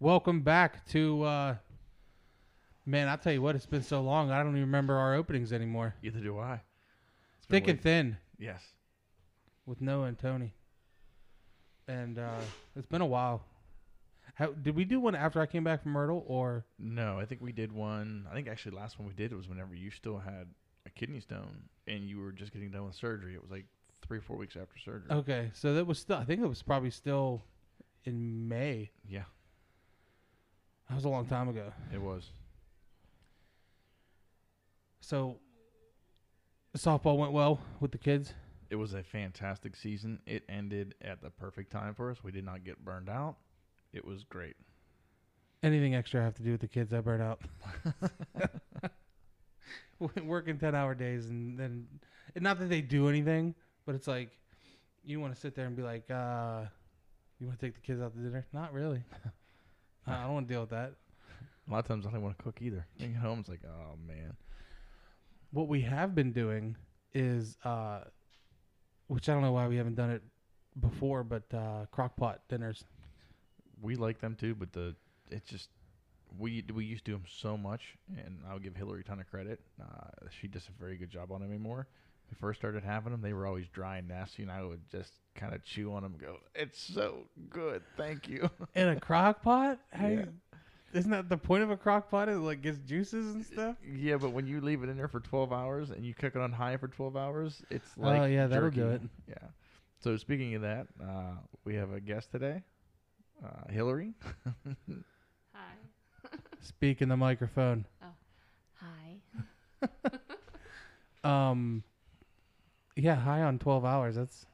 [0.00, 1.22] Welcome back to.
[1.22, 1.54] Uh,
[2.86, 3.56] man, I'll tell you what.
[3.56, 4.30] It's been so long.
[4.30, 5.94] I don't even remember our openings anymore.
[6.02, 6.60] Either do I.
[7.38, 8.62] It's been Thick and way- thin Yes.
[9.66, 10.54] with Noah and Tony.
[11.88, 12.38] And uh,
[12.76, 13.42] it's been a while.
[14.34, 17.40] How did we do one after I came back from Myrtle, or No, I think
[17.40, 18.26] we did one.
[18.30, 20.46] I think actually last one we did was whenever you still had
[20.86, 23.34] a kidney stone and you were just getting done with surgery.
[23.34, 23.64] It was like
[24.06, 25.10] three, or four weeks after surgery.
[25.10, 25.50] okay?
[25.54, 26.16] So that was still.
[26.18, 27.42] I think it was probably still
[28.04, 28.90] in May.
[29.08, 29.22] Yeah,
[30.88, 31.72] That was a long time ago.
[31.92, 32.30] it was.
[35.00, 35.36] So
[36.76, 38.32] softball went well with the kids.
[38.70, 40.20] It was a fantastic season.
[40.26, 42.22] It ended at the perfect time for us.
[42.22, 43.36] We did not get burned out.
[43.92, 44.56] It was great.
[45.62, 47.40] Anything extra I have to do with the kids, I burn out.
[50.24, 51.86] Working ten hour days and then,
[52.34, 53.54] and not that they do anything,
[53.84, 54.30] but it's like
[55.04, 56.60] you want to sit there and be like, uh,
[57.40, 58.46] you want to take the kids out to dinner?
[58.52, 59.02] Not really.
[60.08, 60.92] I don't want to deal with that.
[61.68, 62.86] A lot of times I don't want to cook either.
[62.98, 64.36] Being at home, it's like, oh man.
[65.50, 66.76] What we have been doing
[67.14, 68.00] is, uh,
[69.06, 70.22] which I don't know why we haven't done it
[70.80, 72.84] before, but uh, crock pot dinners.
[73.80, 74.94] We like them too, but the
[75.30, 75.68] it's just
[76.38, 79.30] we we used to do them so much, and I'll give Hillary a ton of
[79.30, 79.60] credit.
[79.80, 81.86] Uh, she does a very good job on them anymore.
[82.30, 85.12] We first started having them; they were always dry and nasty, and I would just
[85.34, 89.42] kind of chew on them, and go, "It's so good, thank you." In a crock
[89.42, 89.78] pot?
[89.92, 90.14] How Yeah.
[90.20, 90.32] you-
[90.94, 92.28] isn't that the point of a crock pot?
[92.30, 93.76] It like gets juices and stuff.
[93.86, 96.40] yeah, but when you leave it in there for twelve hours and you cook it
[96.40, 99.08] on high for twelve hours, it's like Oh, yeah, that'll do jerky.
[99.28, 99.34] Yeah.
[100.00, 102.62] So speaking of that, uh, we have a guest today,
[103.44, 104.14] uh, Hillary.
[105.54, 105.72] Hi.
[106.60, 107.84] Speak in the microphone.
[108.02, 108.06] Oh,
[108.74, 109.88] hi.
[111.24, 111.82] Um,
[112.98, 114.16] yeah, high on twelve hours.
[114.16, 114.44] That's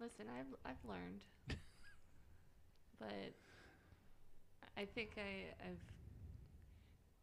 [0.00, 1.22] Listen, I've I've learned,
[3.00, 3.32] but
[4.76, 5.80] I think I I've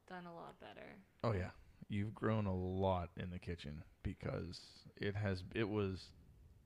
[0.09, 0.87] done a lot better.
[1.23, 1.51] Oh yeah,
[1.89, 4.59] you've grown a lot in the kitchen because
[4.97, 5.43] it has.
[5.53, 6.05] It was,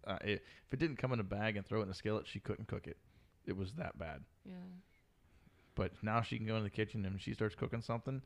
[0.08, 2.26] uh, it, if it didn't come in a bag and throw it in a skillet,
[2.28, 2.98] she couldn't cook it.
[3.46, 4.22] It was that bad.
[4.46, 4.54] Yeah.
[5.76, 8.22] But now she can go in the kitchen and she starts cooking something.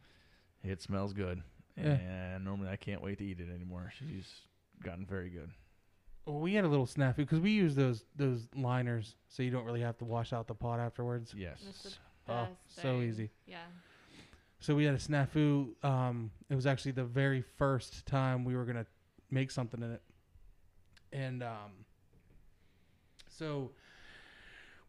[0.64, 1.44] It smells good,
[1.78, 1.98] Yeah.
[1.98, 3.92] and normally I can't wait to eat it anymore.
[4.00, 4.28] She's
[4.82, 5.52] gotten very good.
[6.26, 9.66] well, we had a little snafu because we use those those liners, so you don't
[9.66, 11.34] really have to wash out the pot afterwards.
[11.38, 11.62] Yes.
[11.64, 13.02] That's Oh, so thing.
[13.04, 13.30] easy.
[13.46, 13.66] Yeah.
[14.60, 15.74] So we had a snafu.
[15.84, 18.86] Um, it was actually the very first time we were gonna
[19.30, 20.02] make something in it,
[21.12, 21.72] and um,
[23.28, 23.72] so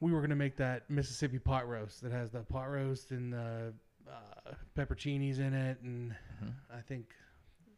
[0.01, 3.73] we were gonna make that Mississippi pot roast that has the pot roast and the
[4.09, 6.13] uh, pepperoncinis in it, and
[6.43, 6.53] Mhm.
[6.71, 7.15] I think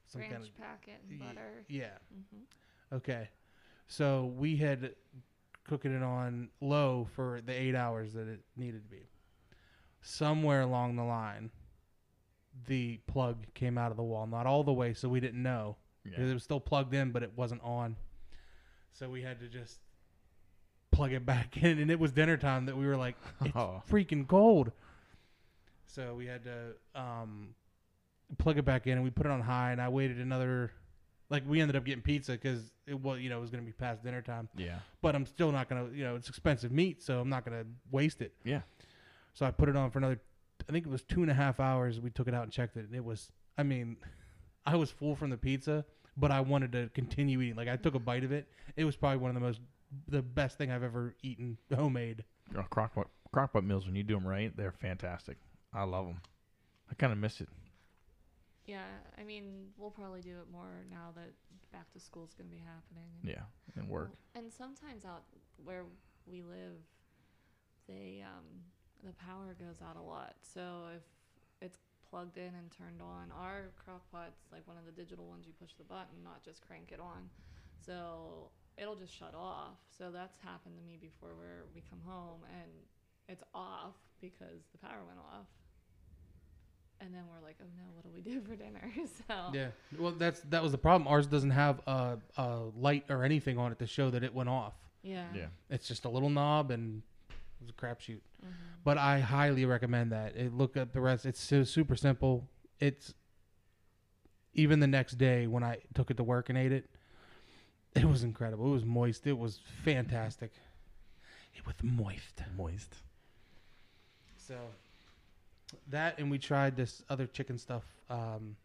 [0.06, 1.64] some Ranch kind of packet and y- butter.
[1.68, 1.98] Yeah.
[2.14, 2.96] Mm-hmm.
[2.96, 3.28] Okay.
[3.88, 4.90] So we had
[5.64, 9.02] cooking it on low for the eight hours that it needed to be.
[10.00, 11.50] Somewhere along the line,
[12.66, 14.26] the plug came out of the wall.
[14.26, 15.76] Not all the way, so we didn't know.
[16.04, 16.20] Yeah.
[16.24, 17.96] It was still plugged in, but it wasn't on.
[18.92, 19.80] So we had to just
[20.92, 23.82] plug it back in, and it was dinner time that we were like, it's Oh.
[23.90, 24.70] freaking cold.
[25.86, 27.48] So we had to um,
[28.38, 29.72] plug it back in, and we put it on high.
[29.72, 30.72] And I waited another,
[31.30, 33.66] like we ended up getting pizza because it was, you know, it was going to
[33.66, 34.48] be past dinner time.
[34.56, 34.78] Yeah.
[35.02, 37.58] But I'm still not going to, you know, it's expensive meat, so I'm not going
[37.62, 38.34] to waste it.
[38.44, 38.60] Yeah.
[39.34, 40.20] So I put it on for another,
[40.68, 42.00] I think it was two and a half hours.
[42.00, 43.96] We took it out and checked it, and it was, I mean,
[44.66, 45.84] I was full from the pizza,
[46.16, 47.56] but I wanted to continue eating.
[47.56, 48.48] Like I took a bite of it.
[48.76, 49.60] It was probably one of the most,
[50.08, 52.24] the best thing I've ever eaten homemade.
[52.56, 55.36] Oh, crockpot crockpot meals when you do them right, they're fantastic.
[55.74, 56.20] I love them.
[56.90, 57.48] I kind of miss it.
[58.66, 58.84] Yeah.
[59.18, 61.32] I mean, we'll probably do it more now that
[61.72, 63.10] back to school's gonna be happening.
[63.20, 63.44] and- Yeah,
[63.76, 64.12] and work.
[64.34, 65.24] And sometimes out
[65.64, 65.84] where
[66.26, 66.78] we live,
[67.86, 68.44] they um,
[69.04, 70.34] the power goes out a lot.
[70.42, 71.02] So if
[71.60, 71.78] it's
[72.10, 75.52] plugged in and turned on, our crock pot's like one of the digital ones you
[75.60, 77.30] push the button, not just crank it on.
[77.84, 79.78] So it'll just shut off.
[79.96, 82.70] So that's happened to me before where we come home and
[83.28, 85.46] it's off because the power went off.
[87.00, 88.90] And then we're like, oh no, what do we do for dinner?
[89.28, 89.68] so Yeah.
[89.98, 91.06] Well, that's that was the problem.
[91.08, 94.48] Ours doesn't have a, a light or anything on it to show that it went
[94.48, 94.74] off.
[95.02, 95.26] yeah.
[95.34, 95.46] Yeah.
[95.70, 98.20] It's just a little knob and it was a crapshoot.
[98.44, 98.52] Mhm.
[98.84, 100.36] But I highly recommend that.
[100.36, 101.26] It, look at the rest.
[101.26, 102.48] It's so super simple.
[102.80, 103.14] It's
[104.54, 106.88] even the next day when I took it to work and ate it,
[107.94, 108.66] it was incredible.
[108.68, 109.26] It was moist.
[109.26, 110.52] It was fantastic.
[111.54, 112.42] It was moist.
[112.56, 112.94] Moist.
[114.36, 114.54] So
[115.88, 118.56] that and we tried this other chicken stuff um,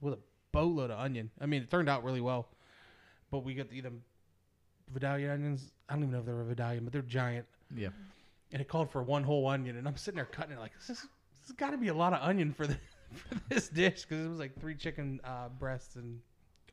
[0.00, 0.18] with a
[0.52, 1.30] boatload of onion.
[1.40, 2.48] I mean, it turned out really well.
[3.30, 3.92] But we got the, the
[4.92, 5.72] Vidalia onions.
[5.88, 7.46] I don't even know if they're a Vidalia, but they're giant.
[7.74, 7.88] Yeah.
[8.52, 10.90] and it called for one whole onion, and I'm sitting there cutting it like this.
[10.90, 12.76] Is, this has got to be a lot of onion for, the,
[13.12, 16.20] for this dish because it was like three chicken uh, breasts and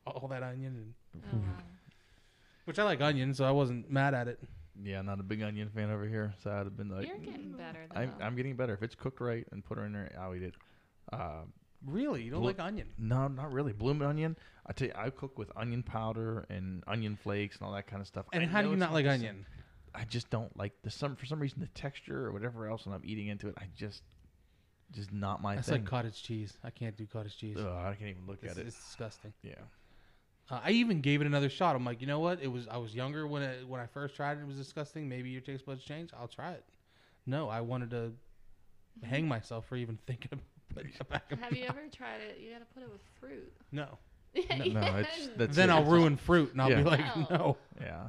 [0.06, 0.76] all that onion,
[1.14, 1.42] and Oh, wow.
[2.66, 4.38] which I like onion, so I wasn't mad at it.
[4.82, 7.52] Yeah, not a big onion fan over here, so I'd have been like, You're getting
[7.52, 8.00] better though.
[8.00, 8.72] I'm, I'm getting better.
[8.74, 10.54] If it's cooked right and put her in there, I'll eat it.
[11.12, 11.42] Uh,
[11.84, 12.86] Really, you don't Blo- like onion?
[12.96, 13.72] no, not really.
[13.72, 14.36] Blooming onion.
[14.64, 18.00] I tell you, I cook with onion powder and onion flakes and all that kind
[18.00, 18.26] of stuff.
[18.32, 19.44] And I how do you not like onion?
[19.92, 22.94] I just don't like the some for some reason the texture or whatever else when
[22.94, 23.54] I'm eating into it.
[23.58, 24.02] I just,
[24.92, 25.80] just not my That's thing.
[25.82, 26.56] like cottage cheese.
[26.62, 27.56] I can't do cottage cheese.
[27.58, 28.68] Ugh, I can't even look It's, at it.
[28.68, 29.32] it's disgusting.
[29.42, 29.54] Yeah.
[30.50, 31.76] Uh, I even gave it another shot.
[31.76, 32.40] I'm like, you know what?
[32.42, 34.40] It was I was younger when it, when I first tried it.
[34.42, 35.08] It was disgusting.
[35.08, 36.10] Maybe your taste buds change.
[36.18, 36.64] I'll try it.
[37.26, 38.12] No, I wanted to
[39.02, 40.40] hang myself for even thinking of
[40.74, 41.24] putting it back.
[41.30, 41.70] in my Have you mouth.
[41.78, 42.38] ever tried it?
[42.42, 43.52] You gotta put it with fruit.
[43.70, 43.86] No.
[44.58, 45.72] No, no, it's that's then it.
[45.74, 47.26] I'll It's ruin fruit, and I'll be like, No.
[47.30, 47.56] no.
[47.80, 48.04] Yeah.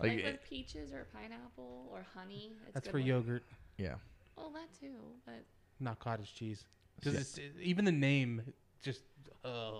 [0.00, 2.52] like, Like, with peaches or pineapple or honey.
[2.64, 3.42] It's That's good for with- yogurt,
[3.76, 3.94] yeah.
[4.36, 4.94] Well, that too,
[5.26, 5.44] but
[5.78, 6.64] not cottage cheese.
[6.96, 7.20] Because Yeah.
[7.20, 8.40] it's even the name
[8.82, 9.02] just.
[9.44, 9.72] Uh,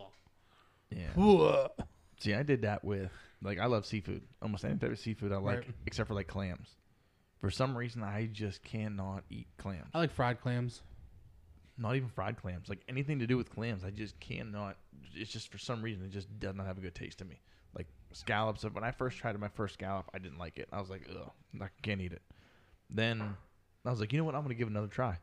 [0.91, 1.69] Yeah.
[2.21, 3.11] See, I did that with
[3.43, 4.23] like I love seafood.
[4.43, 5.71] Almost any type of seafood I like, Right.
[5.87, 6.77] except for like clams.
[7.41, 9.89] For some reason, I just cannot eat clams.
[9.95, 10.83] I like fried clams.
[11.77, 12.69] Not even fried clams.
[12.69, 14.77] Like anything to do with clams, I just cannot.
[15.15, 17.41] It's just for some reason it just does not have a good taste to me.
[17.77, 18.65] Like scallops.
[18.65, 20.69] When I first tried my first scallop, I didn't like it.
[20.73, 21.31] I was like, ugh,
[21.61, 22.23] I can't eat it.
[22.91, 23.37] Then
[23.85, 24.35] I was like, you know what?
[24.35, 25.19] I'm gonna give it another try.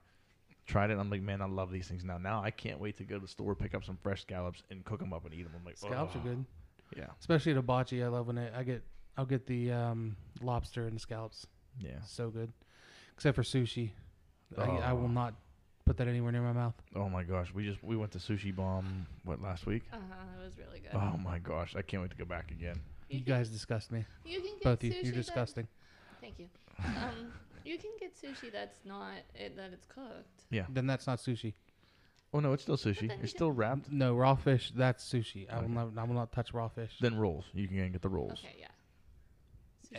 [0.67, 0.93] Tried it.
[0.93, 2.17] And I'm like, man, I love these things now.
[2.17, 4.83] Now I can't wait to go to the store, pick up some fresh scallops, and
[4.85, 5.51] cook them up and eat them.
[5.57, 6.43] I'm like, Scallops are good,
[6.95, 8.03] Yeah, especially at hibachi.
[8.03, 8.83] I love when I, I get
[9.17, 11.47] I'll get the um, lobster and the scallops.
[11.79, 12.01] yeah.
[12.05, 12.51] So good,
[13.15, 13.91] except for sushi.
[14.57, 15.07] I, I will Oh.
[15.07, 15.33] not
[15.85, 16.73] put that anywhere near my mouth.
[16.95, 19.83] Oh my gosh, we just we went to Sushi Bomb what last week?
[19.93, 20.91] uh huh, it was really good.
[20.93, 22.79] Oh my gosh, I can't wait to go back again.
[23.09, 24.03] You, can- guys disgust me.
[24.25, 24.91] you can get Both you.
[24.91, 25.67] sushi You're that- disgusting.
[26.21, 26.47] Thank you.
[26.83, 27.31] Um,
[27.65, 30.43] you can get sushi that's not it, that it's cooked.
[30.49, 30.65] Yeah.
[30.69, 31.53] Then that's not sushi.
[32.33, 33.07] Oh no, it's still sushi.
[33.07, 33.91] then you It's still wrapped.
[33.91, 34.71] No, raw fish.
[34.75, 35.49] That's sushi.
[35.51, 35.73] I will Okay.
[35.73, 35.91] not.
[35.97, 36.91] I will not touch raw fish.
[36.99, 37.45] Then rolls.
[37.53, 38.33] You can get the rolls.
[38.33, 38.67] Okay, yeah.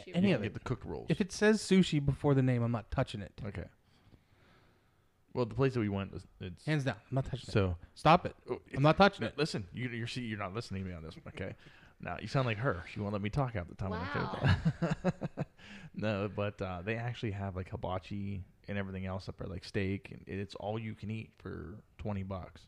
[0.00, 0.44] Sushi any you of it.
[0.46, 1.06] get the cooked rolls.
[1.08, 3.32] If it says sushi before the name, I'm not touching it.
[3.46, 3.64] okay.
[5.34, 6.94] Well, the place that we went was it's Hands down.
[7.10, 7.52] I'm not touching it.
[7.52, 7.76] so.
[7.94, 8.34] Stop it.
[8.50, 9.36] oh, I'm not touching no, it.
[9.36, 11.54] listen, you, you're see, you're not listening to me on this one, okay?
[12.00, 12.84] Now you sound like her.
[12.92, 13.92] She won't let me talk half the time.
[13.92, 15.12] on the Wow.
[15.94, 20.08] no, but uh, they actually have like hibachi and everything else up there, like steak,
[20.10, 22.62] and it's all you can eat for twenty bucks,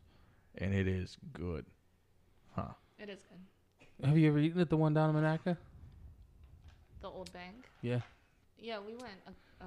[0.57, 1.65] and it is good,
[2.55, 2.73] huh?
[2.97, 4.07] It is good.
[4.07, 5.57] Have you ever eaten at the one down in Monaca?
[7.01, 7.69] The old bank.
[7.81, 7.99] Yeah.
[8.57, 9.13] Yeah, we went.
[9.27, 9.31] Uh,
[9.61, 9.65] uh,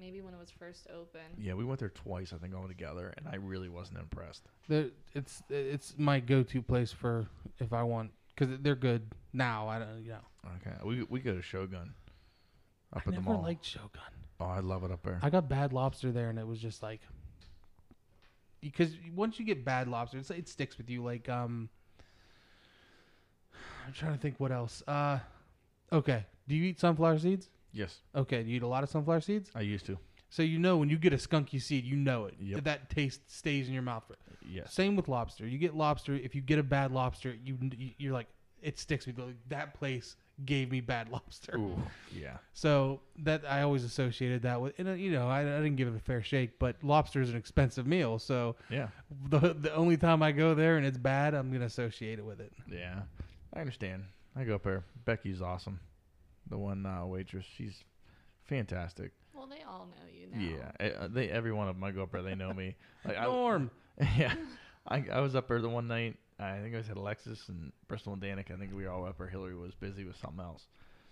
[0.00, 1.20] maybe when it was first open.
[1.38, 4.42] Yeah, we went there twice, I think, all together, and I really wasn't impressed.
[4.68, 7.26] The, it's it's my go-to place for
[7.58, 9.02] if I want because they're good
[9.32, 9.68] now.
[9.68, 10.02] I don't.
[10.02, 10.50] You know.
[10.56, 11.94] Okay, we we go to Shogun
[12.92, 13.42] up I at the never mall.
[13.42, 14.00] liked Shogun.
[14.40, 15.18] oh, I love it up there.
[15.22, 17.00] I got bad lobster there, and it was just like
[18.60, 21.02] because once you get bad lobster, it's, it sticks with you.
[21.02, 21.68] Like um,
[23.86, 24.82] I'm trying to think what else.
[24.86, 25.18] Uh,
[25.92, 26.26] okay.
[26.48, 27.48] Do you eat sunflower seeds?
[27.72, 28.42] yes, Okay.
[28.42, 29.50] Do you eat a lot of sunflower seeds?
[29.54, 29.98] I used to.
[30.30, 32.34] So you know when you get a skunky seed, you know it.
[32.40, 32.56] Yep.
[32.56, 34.04] That, that taste stays in your mouth.
[34.06, 34.14] For,
[34.48, 34.72] Yes.
[34.72, 35.46] Same with lobster.
[35.46, 36.14] You get lobster.
[36.14, 38.28] If you get a bad lobster, you you- you're like
[38.60, 39.24] it sticks with you.
[39.26, 41.56] Like, that place gave me bad lobster.
[41.56, 41.76] Ooh,
[42.12, 42.38] yeah.
[42.54, 45.86] So that I always associated that with, and uh, you know, I, I didn't give
[45.86, 48.18] it a fair shake, but lobster is an expensive meal.
[48.18, 48.88] So Yeah.
[49.28, 52.40] the the only time I go there and it's bad, I'm gonna associate it with
[52.40, 52.52] it.
[52.68, 53.02] Yeah.
[53.54, 54.04] I understand.
[54.34, 54.82] I go up there.
[55.04, 55.78] Becky's awesome.
[56.50, 57.44] The one uh, waitress.
[57.56, 57.84] She's
[58.44, 59.12] fantastic.
[59.34, 60.72] Well, they all know you now.
[60.80, 60.90] Yeah.
[61.02, 61.84] Uh, they every one of them.
[61.84, 62.22] I go up there.
[62.22, 62.74] They know me.
[63.04, 63.70] Like I, Norm,
[64.16, 64.34] yeah.
[64.86, 66.16] I, I was up there the one night.
[66.38, 68.52] I think I was at Alexis and Bristol and Danica.
[68.54, 69.26] I think we were all up there.
[69.26, 70.66] Hillary was busy with something else.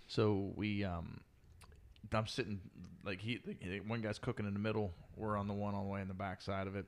[0.07, 1.19] So we, um,
[2.13, 2.61] I'm sitting
[3.03, 4.93] like he, the- one guy's cooking in the middle.
[5.15, 6.85] We're on the one all the way in the back side of it.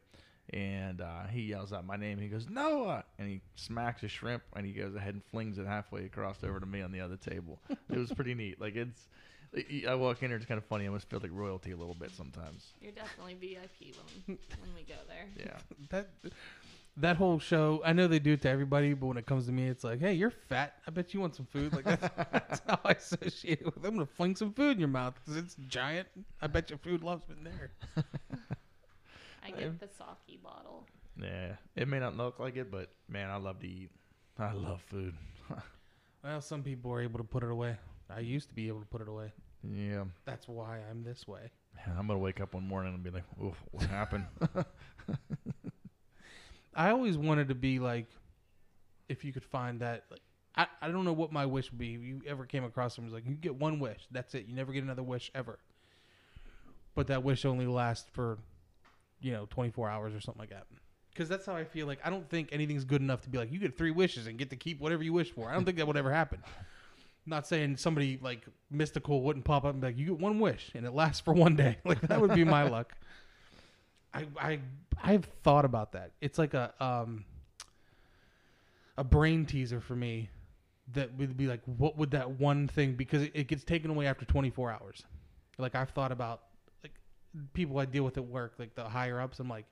[0.51, 2.17] And uh, he yells out my name.
[2.17, 5.67] He goes Noah, and he smacks a shrimp, and he goes ahead and flings it
[5.67, 7.59] halfway across over to me on the other table.
[7.69, 8.59] it was pretty neat.
[8.59, 9.09] Like it's,
[9.87, 10.83] I walk in here, it's kind of funny.
[10.83, 12.73] I almost feel like royalty a little bit sometimes.
[12.81, 13.95] You're definitely VIP
[14.27, 15.27] when when we go there.
[15.37, 15.57] Yeah.
[15.89, 16.09] that
[16.97, 17.81] that whole show.
[17.83, 19.99] I know they do it to everybody, but when it comes to me, it's like,
[19.99, 20.75] hey, you're fat.
[20.85, 21.73] I bet you want some food.
[21.73, 22.01] Like that's,
[22.31, 23.83] that's how I associate it with.
[23.85, 26.07] I'm gonna fling some food in your mouth because it's giant.
[26.41, 27.71] I bet your food loves been there.
[29.43, 30.85] I get the sake bottle.
[31.19, 33.89] Yeah, it may not look like it, but man, I love to eat.
[34.37, 35.13] I love food.
[36.23, 37.77] Well, some people are able to put it away.
[38.13, 39.31] I used to be able to put it away.
[39.63, 41.51] Yeah, That's why I'm this way.
[41.85, 44.25] I'm gonna wake up one morning and be like, "Oof, what happened?"
[46.75, 48.07] I always wanted to be like,
[49.09, 50.05] if you could find that.
[50.09, 50.21] Like,
[50.55, 51.95] I, I don't know what my wish would be.
[51.95, 54.45] If you ever came across someone who's like, you get one wish, that's it.
[54.47, 55.59] You never get another wish ever.
[56.95, 58.37] but that wish only lasts for,
[59.21, 60.67] you know, 24 hours or something like that.
[61.13, 61.85] Because that's how I feel.
[61.87, 64.37] Like I don't think anything's good enough to be like you get three wishes and
[64.37, 65.49] get to keep whatever you wish for.
[65.49, 66.41] I don't think that would ever happen.
[67.29, 70.71] Not saying somebody like mystical wouldn't pop up and be like you get one wish
[70.75, 71.77] and it lasts for one day.
[71.85, 72.93] Like that would be my luck.
[74.13, 74.59] I I
[75.01, 76.11] I've thought about that.
[76.21, 77.25] It's like a um
[78.97, 80.29] a brain teaser for me
[80.93, 84.07] that would be like what would that one thing because it, it gets taken away
[84.07, 85.03] after 24 hours.
[85.57, 86.41] Like I've thought about
[86.83, 86.93] like
[87.53, 89.39] people I deal with at work, like the higher ups.
[89.39, 89.65] I'm like,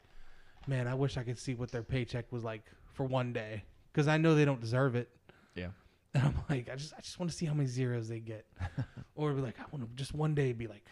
[0.68, 4.08] man, I wish I could see what their paycheck was like for one day because
[4.08, 5.10] I know they don't deserve it.
[5.56, 5.70] Yeah.
[6.14, 8.46] And I'm like, I just I just want to see how many zeros they get,
[9.16, 10.86] or be like, I want to just one day be like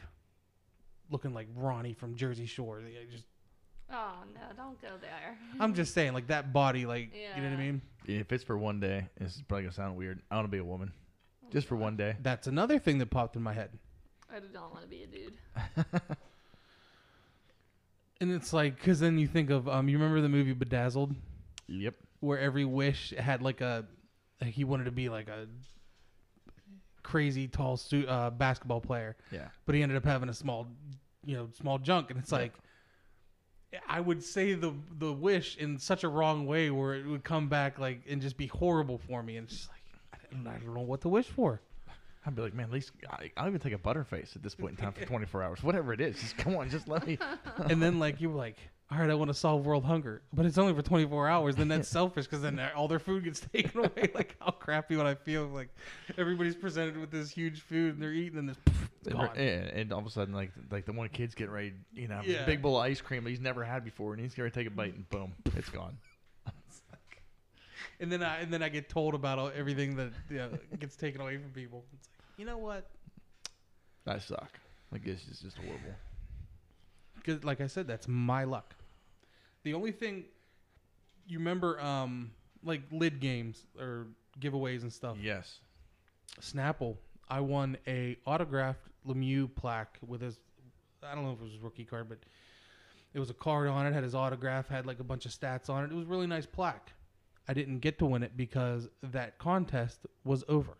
[1.09, 2.81] looking like Ronnie from Jersey Shore.
[2.83, 3.25] They just
[3.91, 5.37] Oh no, don't go there.
[5.59, 7.81] I'm just saying, like that body, like you know what I mean.
[8.05, 10.21] If it's for one day, this is probably gonna sound weird.
[10.29, 10.91] I want to be a woman,
[11.51, 12.15] just for one day.
[12.21, 13.69] That's another thing that popped in my head.
[14.31, 15.37] I do not want to be a dude.
[18.21, 21.13] And it's like, because then you think of, um, you remember the movie Bedazzled,
[21.67, 21.95] Yep.
[22.21, 23.85] where every wish had like a,
[24.41, 25.47] like he wanted to be like a
[27.03, 29.47] crazy tall stu- uh, basketball player, Yeah.
[29.65, 30.67] but he ended up having a small,
[31.23, 32.39] you know, small junk, and it's Yeah.
[32.39, 32.53] like,
[33.87, 37.49] I would say the the wish in such a wrong way where it would come
[37.49, 39.81] back like and just be horrible for me, and just like
[40.13, 41.61] I don't, I don't know what to wish for.
[42.27, 44.79] I'd be like, man, at least I, I'll even take a butterface at this point
[44.79, 46.19] in time for 24 hours, whatever it is.
[46.19, 47.19] Just come on, just let me.
[47.69, 48.57] and then like you were like,
[48.91, 51.55] all right, I want to solve world hunger, but it's only for 24 hours.
[51.55, 54.11] Then that's selfish because then all their food gets taken away.
[54.13, 55.47] Like how crappy would I feel?
[55.47, 55.69] Like
[56.17, 58.57] everybody's presented with this huge food and they're eating and this
[59.09, 59.29] gone.
[59.35, 62.21] And, and all of a sudden, like like the one kid's getting ready, you know,
[62.23, 62.45] Yeah.
[62.45, 64.71] big bowl of ice cream that he's never had before, and he's gonna take a
[64.71, 65.97] bite, and boom, it's gone.
[67.99, 70.49] And then I and then I get told about all, everything that you know,
[70.79, 71.85] gets taken away from people.
[71.93, 72.87] It's like you know what?
[74.05, 74.59] I suck.
[74.91, 75.95] Like this is just horrible.
[77.25, 78.75] Because like I said, that's my luck.
[79.63, 80.25] The only thing
[81.27, 82.31] you remember, um,
[82.63, 84.07] like lid games or
[84.39, 85.17] giveaways and stuff.
[85.19, 85.59] Yes.
[86.39, 90.37] Snapple, I won a autographed Lemieux plaque with his.
[91.03, 92.19] I don't know if it was his rookie card, but
[93.13, 93.93] it was a card on it.
[93.93, 94.67] Had his autograph.
[94.67, 95.91] Had like a bunch of stats on it.
[95.91, 96.93] It was a really nice plaque.
[97.47, 100.77] I didn't get to win it because that contest was over.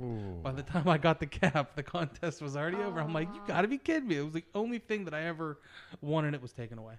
[0.00, 0.40] Ooh.
[0.42, 3.00] By the time I got the cap, the contest was already over.
[3.00, 4.16] I'm like, you got to be kidding me!
[4.16, 5.58] It was the only thing that I ever
[6.00, 6.94] won, and it was taken away.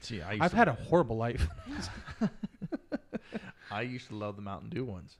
[0.00, 1.46] See, I used I've to, had a horrible life.
[3.70, 5.16] I used to love the Mountain Dew ones.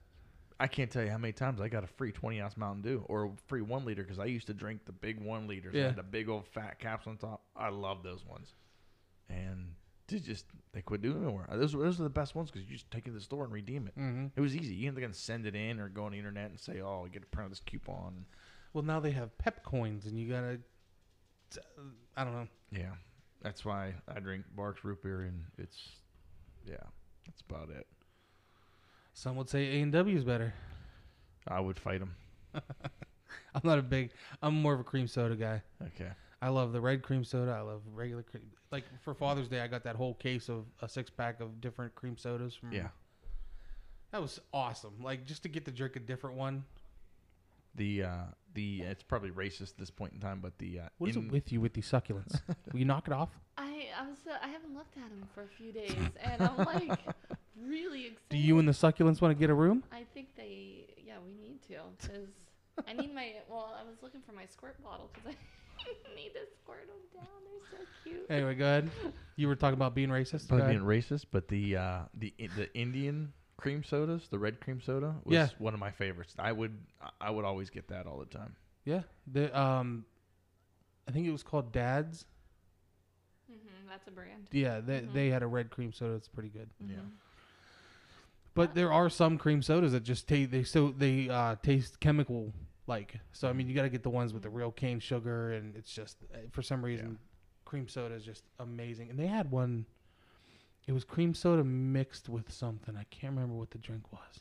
[0.60, 3.04] I can't tell you how many times I got a free 20 ounce Mountain Dew
[3.08, 5.72] or a free one liter because I used to drink the big one liters.
[5.72, 5.86] that Yeah.
[5.86, 7.42] had the big old fat caps on top.
[7.56, 8.52] I love those ones.
[9.28, 9.74] And
[10.08, 11.46] they just, they quit doing it anymore.
[11.50, 13.52] Those, those are the best ones because you just take it to the store and
[13.52, 13.98] redeem it.
[13.98, 14.26] mm-hmm.
[14.36, 14.74] It was easy.
[14.74, 17.08] You didn't to send it in or go on the internet and say, oh, I
[17.08, 18.24] get a print of this coupon.
[18.72, 20.58] Well, now they have pep coins, and you gotta.
[22.16, 22.48] I don't know.
[22.72, 22.94] Yeah.
[23.44, 25.78] That's why I drink Barq's root beer and it's,
[26.66, 26.76] yeah,
[27.26, 27.86] that's about it.
[29.12, 30.54] Some would say A and W is better.
[31.46, 32.16] I would fight them.
[32.54, 34.10] I'm not a big.
[34.42, 35.62] I'm more of a cream soda guy.
[35.82, 36.10] Okay.
[36.44, 37.52] I love the red cream soda.
[37.52, 38.42] I love regular cream.
[38.70, 41.94] Like for Father's Day, I got that whole case of a six pack of different
[41.94, 42.70] cream sodas from.
[42.70, 42.88] Yeah.
[44.12, 44.92] That was awesome.
[45.02, 46.64] Like just to get to drink a different one.
[47.76, 48.22] The, uh,
[48.52, 51.24] the, it's probably racist at this point in time, but the, uh, What is in-
[51.26, 52.38] it with you with these succulents?
[52.72, 53.30] Will you knock it off?
[53.56, 56.56] I I was uh, I haven't looked at them for a few days, and I'm
[56.58, 57.00] like
[57.66, 58.28] really excited.
[58.28, 59.82] Do you and the succulents want to get a room?
[59.92, 62.28] I think they yeah we need to because
[62.86, 65.36] I need my well I was looking for my squirt bottle because I
[66.16, 67.26] need to squirt them down.
[67.70, 68.26] They're so cute.
[68.30, 68.90] Anyway, go ahead.
[69.36, 70.42] You were talking about being racist.
[70.48, 70.86] Go Probably ahead.
[70.86, 75.34] being racist, but the uh, the the Indian cream sodas, the red cream soda, was
[75.34, 75.48] Yeah.
[75.58, 76.34] one of my favorites.
[76.38, 76.76] I would
[77.20, 78.56] I would always get that all the time.
[78.84, 79.02] Yeah.
[79.32, 80.04] The um,
[81.08, 82.26] I think it was called Dad's.
[83.50, 84.48] Mm-hmm, that's a brand.
[84.52, 85.12] Yeah, they Mhm.
[85.12, 86.14] they had a red cream soda.
[86.14, 86.70] It's pretty good.
[86.80, 86.96] Yeah.
[86.96, 87.10] Mhm.
[88.54, 92.52] But there are some cream sodas that just taste they so they uh, taste chemical
[92.86, 93.18] like.
[93.32, 95.74] So I mean, you got to get the ones with the real cane sugar, and
[95.76, 97.18] it's just uh, for some reason,
[97.64, 99.10] cream soda is just amazing.
[99.10, 99.86] And they had one.
[100.86, 102.96] It was cream soda mixed with something.
[102.96, 104.40] I can't remember what the drink was.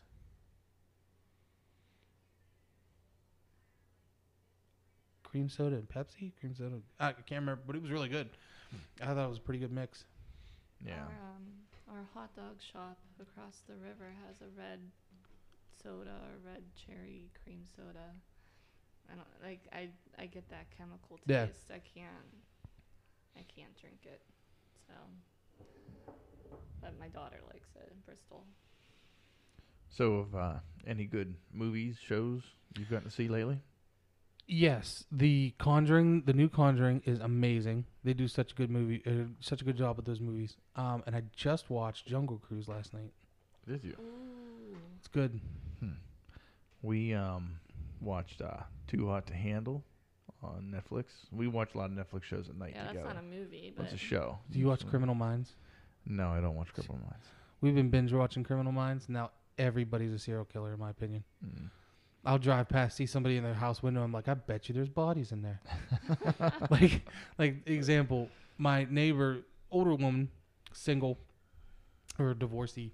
[5.23, 6.31] Cream soda and Pepsi.
[6.39, 6.75] Cream soda.
[7.00, 8.29] I can't remember, but it was really good.
[9.01, 10.03] I thought it was a pretty good mix.
[10.85, 10.93] Yeah.
[10.93, 11.45] Our, um,
[11.89, 14.79] our hot dog shop across the river has a red
[15.81, 18.13] soda or red cherry cream soda.
[19.12, 19.62] I don't like.
[19.72, 21.27] I I get that chemical taste.
[21.69, 21.75] Yeah.
[21.75, 22.29] I can't.
[23.36, 24.22] I can't drink it.
[24.88, 24.93] So,
[26.81, 28.45] but my daughter likes it in Bristol.
[29.89, 30.53] So, of uh,
[30.88, 32.41] any good movies, shows
[32.77, 33.60] you've gotten to see lately?
[34.45, 37.86] Yes, the Conjuring, the new Conjuring is amazing.
[38.03, 40.57] They do such a good movie, uh, such a good job with those movies.
[40.75, 43.13] Um, and I just watched Jungle Cruise last night.
[43.67, 43.95] Did you?
[44.00, 44.77] Ooh.
[45.00, 45.39] It's good.
[46.81, 47.60] We um
[48.03, 48.57] watched uh
[48.88, 49.83] Too Hot to Handle
[50.41, 51.05] on Netflix.
[51.31, 53.13] We watch a lot of Netflix shows at night Yeah, that's together.
[53.13, 54.39] not a movie, but It's a show.
[54.51, 55.55] Do you watch So- Criminal Minds?
[56.05, 57.25] No, I don't watch Criminal Minds.
[57.62, 59.07] We've been binge watching Criminal Minds.
[59.07, 61.24] Now everybody's a serial killer, in my opinion.
[61.45, 61.69] Mm.
[62.25, 64.01] I'll drive past, see somebody in their house window.
[64.03, 65.62] I'm like, I bet you there's bodies in there.
[66.69, 67.01] like,
[67.38, 69.39] like example, my neighbor,
[69.72, 70.29] older woman,
[70.74, 71.17] single
[72.19, 72.91] or divorcee,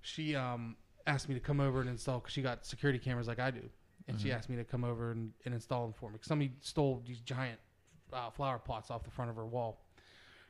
[0.00, 0.76] she um
[1.06, 3.62] asked me to come over and install because she got security cameras like I do,
[4.08, 4.34] and she Mhm.
[4.36, 6.18] asked me to come over and, and install them for me.
[6.18, 7.60] 'Cause somebody stole these giant
[8.12, 9.80] uh, flower pots off the front of her wall.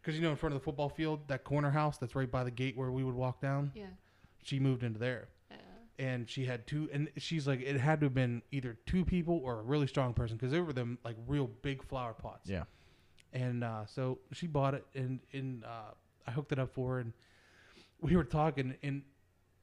[0.01, 2.45] Because you know, in front of the football field, that corner house that's right by
[2.45, 3.87] the gate where we would walk down, yeah,
[4.43, 5.57] she moved into there yeah.
[5.99, 9.39] and she had two and she's like it had to have been either two people
[9.43, 12.65] or a really strong person because they were them like real big flower pots Yeah.
[13.33, 15.93] and uh, so she bought it and and uh,
[16.27, 17.15] i hooked it up for her and
[18.03, 19.03] we were talking and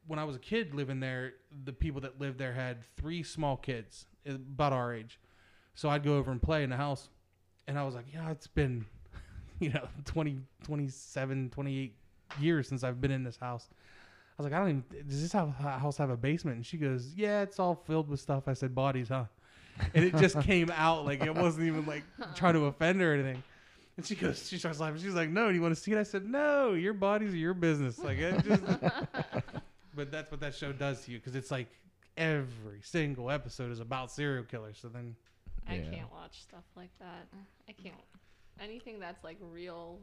[0.07, 1.33] when i was a kid living there
[1.65, 5.19] the people that lived there had three small kids uh, about our age
[5.75, 7.09] so i'd go over and play in the house
[7.67, 8.85] and i was like yeah it's been
[9.59, 11.95] you know 20 27 28
[12.39, 13.69] years since i've been in this house
[14.37, 15.07] I was like, I don't even.
[15.07, 16.55] Does this house have a basement?
[16.55, 18.47] And she goes, Yeah, it's all filled with stuff.
[18.47, 19.25] I said, Bodies, huh?
[19.93, 22.03] And it just came out like it wasn't even like
[22.35, 23.43] trying to offend her or anything.
[23.97, 25.01] And she goes, she starts laughing.
[25.01, 25.97] She's like, No, do you want to see it?
[25.97, 27.99] I said, No, your bodies are your business.
[27.99, 28.63] Like, it just.
[30.01, 31.67] but that's what that show does to you because it's like
[32.17, 34.77] every single episode is about serial killers.
[34.81, 35.15] So then,
[35.67, 35.91] I Yeah.
[35.91, 37.27] can't watch stuff like that.
[37.69, 37.95] I can't.
[38.59, 39.99] Anything that's like real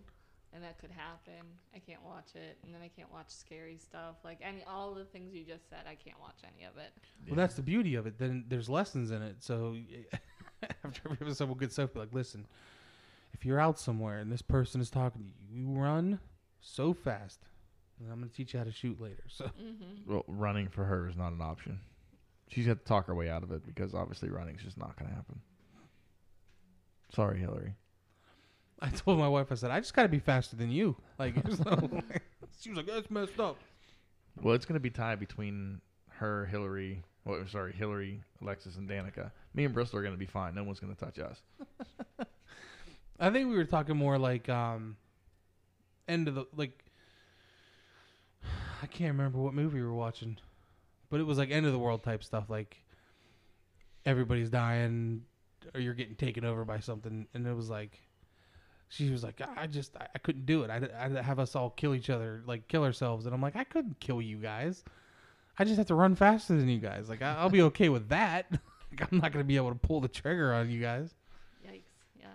[0.54, 1.34] and that could happen,
[1.74, 2.58] I can't watch it.
[2.64, 4.16] And then I can't watch scary stuff.
[4.24, 6.92] Like any all the things you just said, I can't watch any of it.
[7.26, 8.18] well, that's the beauty of it.
[8.18, 9.42] Then there's lessons in it.
[9.42, 9.76] So
[10.84, 12.46] after every episode, we'll get Sophie like, Listen,
[13.34, 15.34] if you're out somewhere and this person is talking to you,
[15.66, 16.20] you run
[16.60, 17.40] so fast.
[18.00, 19.24] And I'm going to teach you how to shoot later.
[19.28, 20.12] So Mm-hmm.
[20.12, 21.80] Well, running for her is not an option.
[22.48, 25.10] She's got to talk her way out of it because obviously running's just not going
[25.10, 25.40] to happen.
[27.14, 27.74] Sorry, Hillary.
[28.80, 30.96] I told my wife, I said, I just got to be faster than you.
[31.18, 32.02] Like, so,
[32.60, 33.56] she was like, that's messed up.
[34.40, 35.80] Well, it's going to be tied between
[36.10, 37.02] her, Hillary.
[37.24, 39.30] Well, sorry, Hillary, Alexis, and Danica.
[39.54, 40.54] Me and Bristol are going to be fine.
[40.54, 41.42] No one's going to touch us.
[43.20, 44.96] I think we were talking more like um,
[46.06, 46.84] end of the like.
[48.82, 50.36] I can't remember what movie we were watching,
[51.10, 52.48] but it was like end of the world type stuff.
[52.48, 52.82] Like
[54.06, 55.22] everybody's dying,
[55.74, 58.00] or you're getting taken over by something, and it was like
[58.88, 60.70] she was like, I just I, I couldn't do it.
[60.70, 63.64] I'd, I'd have us all kill each other, like kill ourselves, and I'm like, I
[63.64, 64.82] couldn't kill you guys.
[65.58, 67.08] I just have to run faster than you guys.
[67.08, 68.46] Like I, I'll be okay with that.
[68.50, 71.14] like, I'm not gonna be able to pull the trigger on you guys.
[71.66, 71.82] Yikes!
[72.18, 72.26] Yeah.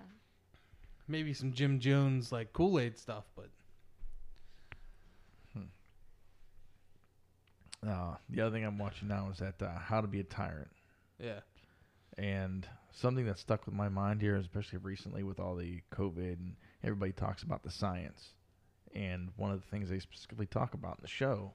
[1.07, 3.49] Maybe some Jim Jones like Kool Aid stuff, but
[7.85, 10.71] Uh, the other thing I'm watching now is that uh, How to Be a Tyrant.
[11.19, 11.39] yeah.
[12.17, 16.55] And something that stuck with my mind here, especially recently with all the COVID and
[16.83, 18.33] everybody talks about the science.
[18.93, 21.53] And one of the things they specifically talk about in the show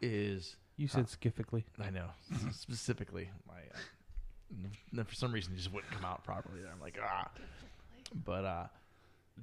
[0.00, 1.64] is You said skiffically.
[1.80, 2.06] I know
[2.52, 6.60] specifically my uh, for some reason it just wouldn't come out properly.
[6.62, 7.28] There, I'm like ah,
[8.24, 8.66] but uh,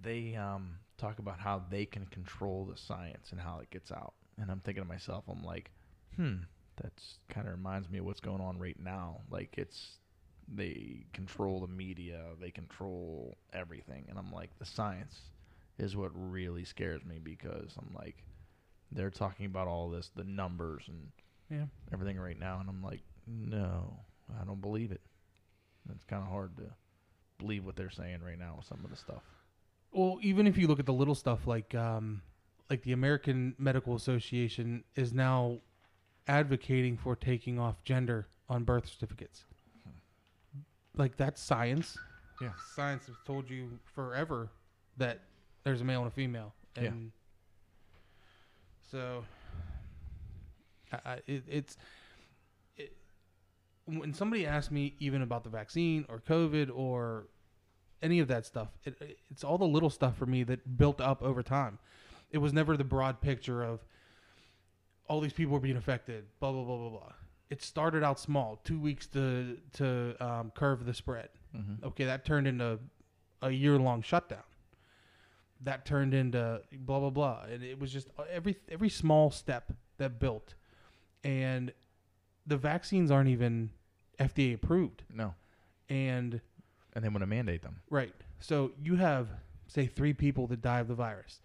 [0.02, 4.14] they um, talk about how they can control the science and how it gets out.
[4.40, 5.72] And I'm thinking to myself, I'm like,
[6.18, 6.36] hmm,
[6.82, 9.22] that's kind of reminds me of what's going on right now.
[9.30, 10.00] Like it's
[10.54, 15.20] they control the media, they control everything, and I'm like, the science
[15.78, 18.24] is what really scares me because I'm like,
[18.92, 21.12] they're talking about all this, the numbers and
[21.50, 21.66] Yeah.
[21.92, 24.00] everything right now, and I'm like, no,
[24.40, 25.02] I don't believe it.
[25.94, 26.64] It's kind of hard to
[27.40, 29.24] believe what they're saying right now with some of the stuff.
[29.92, 32.22] Well, even if you look at the little stuff like um,
[32.70, 35.60] like the American Medical Association is now
[36.28, 39.46] advocating for taking off gender on birth certificates.
[40.96, 41.98] Like that's science.
[42.42, 42.52] Yeah.
[42.76, 44.50] Science has told you forever
[44.98, 45.22] that
[45.64, 46.54] there's a male and a female.
[46.80, 46.92] Yeah.
[48.92, 49.24] So
[50.92, 51.78] I, I, it, it's
[52.78, 52.96] it,
[53.86, 57.28] when somebody asks me even about the vaccine or COVID or
[58.02, 61.24] any of that stuff, it, it's all the little stuff for me that built up
[61.24, 61.80] over time.
[62.30, 63.84] It was never the broad picture of
[65.08, 67.12] all these people were being affected, blah blah blah blah blah.
[67.50, 71.30] It started out small, two weeks to to um, curve the spread.
[71.56, 71.86] Mm-hmm.
[71.88, 72.80] Okay, that turned into
[73.42, 74.44] a year long shutdown.
[75.62, 80.20] That turned into blah blah blah, and it was just every every small step that
[80.20, 80.56] built,
[81.24, 81.72] and
[82.46, 83.70] the vaccines aren't even
[84.20, 85.36] FDA approved, No,
[85.90, 86.42] and
[86.94, 87.82] and they want to mandate them.
[87.90, 88.14] Right.
[88.40, 89.30] So you have,
[89.68, 91.42] say, three people that die of the virus.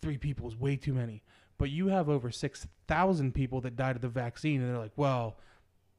[0.00, 1.22] Three people is way too many.
[1.62, 5.36] But you have over 6,000 people that died of the vaccine, and they're like, well,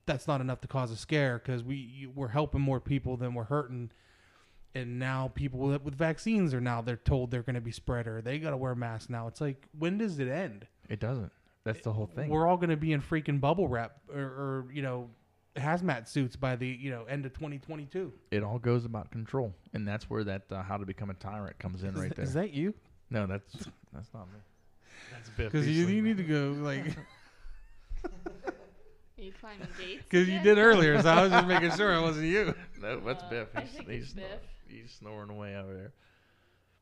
[0.05, 3.33] that's not enough to cause a scare because we, you- we're helping more people than
[3.33, 3.89] we're hurting.
[4.75, 8.21] And now people with, with vaccines are now, they're told they're going to be spreader.
[8.21, 9.27] they got to wear masks now.
[9.27, 10.67] It's like, when does it end?
[10.89, 11.31] It doesn't.
[11.63, 12.29] That's the whole thing.
[12.29, 15.11] We're all going to be in freaking bubble wrap or, or, you know,
[15.55, 18.11] hazmat suits by the, you know, end of 2022.
[18.31, 21.57] it all goes about control, and that's where that uh, how to become a tyrant
[21.57, 22.25] comes in Is right that- there.
[22.25, 22.73] Is that you?
[23.09, 23.53] no, that's
[23.93, 24.39] that's not me.
[25.11, 25.51] That's Biff.
[25.51, 26.85] Because you, you need to go like
[28.05, 30.03] Are you climbing gates?
[30.09, 32.53] because you did earlier, so I was just making sure it wasn't you.
[32.81, 33.47] No, that's Uh, Biff.
[33.55, 34.39] I He's, think he's, it's snor- Biff.
[34.67, 35.93] he's snoring away over there.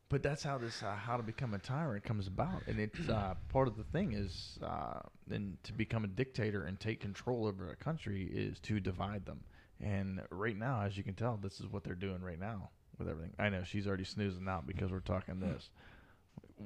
[0.08, 3.34] But that's how this uh, how to become a tyrant comes about, and it's uh,
[3.48, 7.70] part of the thing is, uh, and to become a dictator and take control over
[7.70, 9.40] a country is to divide them.
[9.80, 13.08] And right now, as you can tell, this is what they're doing right now with
[13.08, 13.32] everything.
[13.38, 15.70] I know she's already snoozing out because we're talking this.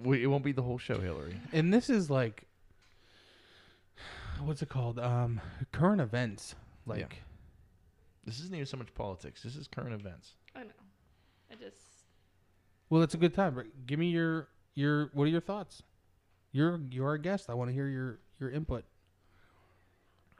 [0.02, 1.36] We, it won't be the whole show, Hillary.
[1.52, 2.44] And this is like,
[4.40, 4.98] what's it called?
[4.98, 5.40] Um,
[5.72, 6.54] current events.
[6.86, 7.06] Like, Yeah.
[8.24, 9.42] This isn't even so much politics.
[9.44, 10.34] This is current events.
[10.54, 10.70] I know.
[11.50, 11.76] I just
[12.90, 13.54] well, it's a good time.
[13.54, 15.82] But Give me your your what are your thoughts?
[16.50, 17.48] You're you're our guest.
[17.48, 18.84] I want to hear your your input.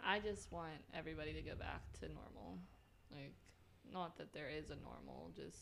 [0.04, 2.58] I just want everybody to go back to normal.
[3.12, 3.34] Like
[3.92, 5.58] not that there is a normal, just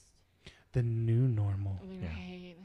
[0.72, 1.78] The new normal.
[1.90, 2.08] Yeah.
[2.08, 2.56] right.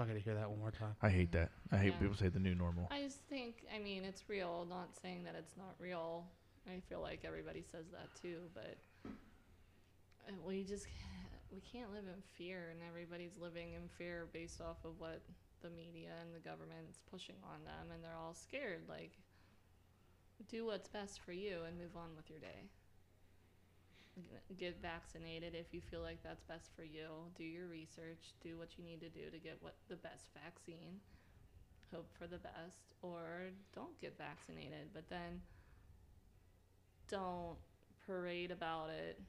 [0.00, 0.96] If I could hear that one more time.
[1.02, 1.50] I hate that.
[1.70, 1.98] I hate Yeah.
[1.98, 2.88] people say the new normal.
[2.90, 6.26] I just think I mean it's real, not saying that it's not real.
[6.66, 10.86] I feel like everybody says that too, but uh, we just
[11.52, 15.20] we can't live in fear and everybody's living in fear based off of what
[15.60, 19.12] the media and the government's pushing on them and they're all scared like
[20.48, 22.70] do what's best for you and move on with your day.
[24.56, 27.08] Get vaccinated if you feel like that's best for you.
[27.36, 28.34] Do your research.
[28.42, 31.00] Do what you need to do to get what the best vaccine.
[31.92, 34.90] Hope for the best, or don't get vaccinated.
[34.94, 35.40] But then
[37.08, 37.56] don't
[38.06, 39.20] parade about it.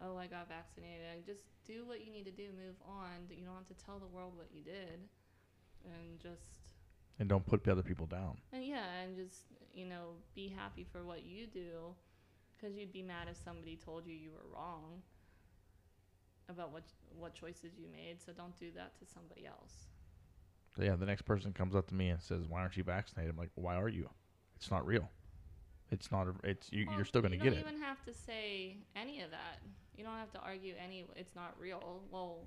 [0.00, 1.24] Oh, I got vaccinated.
[1.24, 2.48] Just do what you need to do.
[2.56, 3.28] Move on.
[3.30, 5.00] You don't have to tell the world what you did,
[5.84, 6.72] and just
[7.18, 8.36] And don't put the other people down.
[8.52, 11.94] and yeah, and just you know, be happy for what you do,
[12.56, 15.02] because you'd be mad if somebody told you you were wrong
[16.48, 16.84] about what
[17.18, 18.20] what choices you made.
[18.24, 19.86] So don't do that to somebody else.
[20.76, 23.30] So yeah, the next person comes up to me and says, "Why aren't you vaccinated?"
[23.32, 24.08] I'm like, "Why are you?
[24.56, 25.08] It's not real.
[25.90, 26.26] It's not.
[26.28, 28.76] A, it's you, Well, you're still gonna get it." you don't even have to say
[28.94, 29.60] any of that.
[29.96, 31.06] You don't have to argue any.
[31.16, 32.02] It's not real.
[32.10, 32.44] Well,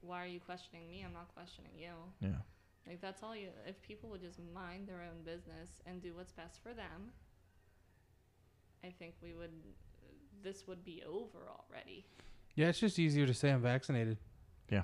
[0.00, 1.02] why are you questioning me?
[1.04, 1.92] I'm not questioning you.
[2.20, 2.38] Yeah.
[2.86, 3.48] Like that's all you.
[3.66, 7.12] If people would just mind their own business and do what's best for them,
[8.84, 9.50] I think we would.
[10.42, 12.06] This would be over already.
[12.54, 14.18] Yeah, it's just easier to say I'm vaccinated.
[14.70, 14.82] Yeah.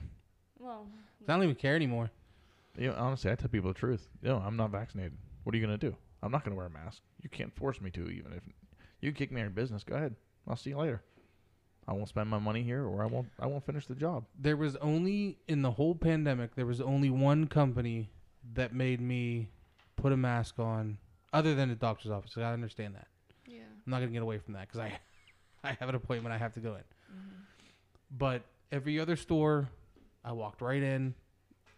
[0.58, 0.86] Well,
[1.28, 2.10] I don't even care anymore.
[2.76, 4.08] You know, honestly, I tell people the truth.
[4.22, 5.16] No, I'm not vaccinated.
[5.44, 5.94] What are you gonna do?
[6.22, 7.02] I'm not gonna wear a mask.
[7.22, 8.08] You can't force me to.
[8.08, 8.42] Even if
[9.00, 10.14] you kick me out of business, go ahead.
[10.48, 11.02] I'll see you later.
[11.86, 13.28] I won't spend my money here, or I won't.
[13.38, 14.24] I won't finish the job.
[14.38, 18.10] There was only in the whole pandemic, there was only one company
[18.54, 19.48] that made me
[19.96, 20.98] put a mask on,
[21.32, 22.36] other than the doctor's office.
[22.36, 23.08] I understand that.
[23.86, 24.98] I'm not gonna get away from that because I,
[25.68, 26.82] I have an appointment I have to go in.
[27.10, 27.42] hmm
[28.16, 28.42] But
[28.72, 29.68] every other store,
[30.24, 31.14] I walked right in.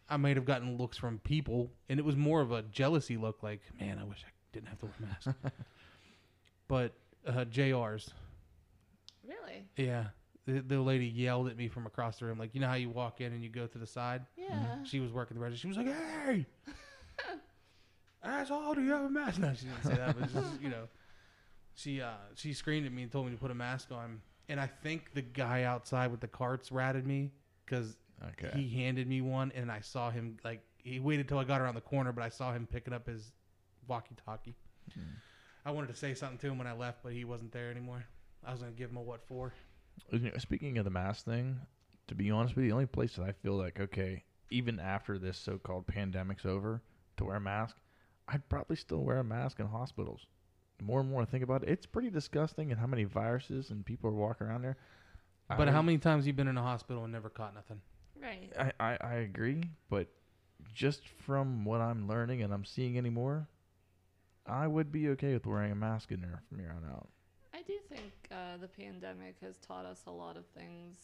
[0.08, 3.42] I might have gotten looks from people, and it was more of a jealousy look,
[3.42, 5.36] like, man, I wish I didn't have to wear a mask.
[6.68, 6.92] but
[7.26, 8.10] uh, JR's,
[9.26, 9.64] Really?
[9.76, 10.04] yeah,
[10.46, 12.88] the, the lady yelled at me from across the room, like, you know how you
[12.88, 14.22] walk in and you go to the side.
[14.36, 14.84] Yeah.
[14.84, 15.62] She was working the register.
[15.62, 16.46] She was like, hey,
[18.22, 19.38] asshole, do you have a mask?
[19.40, 20.84] No, she didn't say that, but just, you know,
[21.76, 24.20] she uh, she screamed at me and told me to put a mask on.
[24.48, 27.30] And I think the guy outside with the carts ratted me
[27.64, 27.96] because
[28.30, 28.50] Okay.
[28.54, 31.74] he handed me one, and I saw him like he waited till I got around
[31.74, 33.32] the corner, but I saw him picking up his
[33.88, 34.54] walkie-talkie.
[34.98, 35.02] Mm.
[35.66, 38.04] I wanted to say something to him when I left, but he wasn't there anymore.
[38.44, 39.52] I was gonna give him a what for.
[40.38, 41.60] Speaking of the mask thing,
[42.08, 45.18] to be honest with you, the only place that I feel like okay, even after
[45.18, 46.80] this so-called pandemic's over,
[47.18, 47.76] to wear a mask,
[48.28, 50.26] I'd probably still wear a mask in hospitals.
[50.78, 53.70] The more and more I think about it, it's pretty disgusting, and how many viruses
[53.70, 54.76] and people are walking around there.
[55.48, 57.80] But I, how many times you been in a hospital and never caught nothing?
[58.20, 58.52] Right.
[58.58, 60.08] I, I I agree, but
[60.74, 63.48] just from what I'm learning and I'm seeing anymore,
[64.46, 67.08] I would be okay with wearing a mask in there from here on out.
[67.54, 70.96] I do think uh, the pandemic has taught us a lot of things,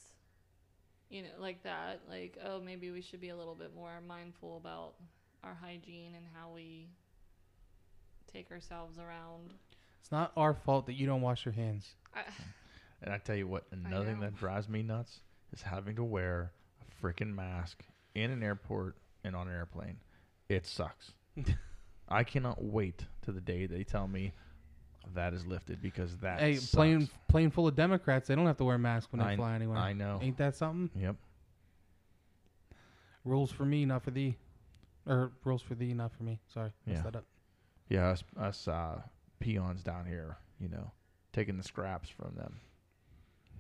[1.09, 2.01] you know, like that.
[2.09, 4.95] Like, oh, maybe we should be a little bit more mindful about
[5.45, 6.89] our hygiene and how we
[8.33, 9.53] take ourselves around.
[10.01, 11.87] It's not our fault that you don't wash your hands.
[12.15, 12.23] I,
[13.03, 15.21] And I tell you what, another thing that drives me nuts
[15.53, 17.83] is having to wear a freaking mask
[18.15, 19.97] in an airport and on an airplane.
[20.49, 21.13] It sucks.
[22.09, 24.33] I cannot wait to the day they tell me
[25.15, 26.75] that is lifted because that hey, sucks.
[26.75, 29.55] plane plane full of Democrats, they don't have to wear masks when they I- fly
[29.55, 29.79] anywhere.
[29.79, 30.19] I know.
[30.23, 30.91] Ain't that something?
[31.01, 31.17] Yep.
[33.25, 34.37] Rules for me, not for thee.
[35.07, 36.39] Or rules for thee, not for me.
[36.53, 37.25] Sorry, messed that up.
[37.89, 39.01] Yeah, us, us uh,
[39.41, 40.91] peons down here, you know,
[41.33, 42.61] taking the scraps from them.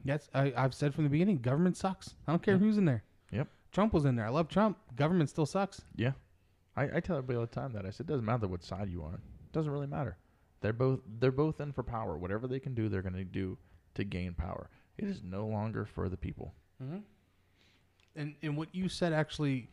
[0.04, 2.14] Yes, I, I've said from the beginning, government sucks.
[2.26, 3.04] I don't care who's in there.
[3.30, 3.48] Yep.
[3.72, 4.26] Trump was in there.
[4.26, 4.78] I love Trump.
[4.96, 5.82] Government still sucks.
[5.96, 6.12] Yeah.
[6.76, 8.88] I, I tell everybody all the time that I said it doesn't matter what side
[8.90, 9.14] you are.
[9.14, 10.16] It doesn't really matter.
[10.60, 12.16] They're both they're both in for power.
[12.16, 13.58] Whatever they can do, they're going to do
[13.94, 14.70] to gain power.
[14.96, 16.54] It is no longer for the people.
[16.82, 16.98] Mm-hmm.
[18.16, 19.70] And and what you said actually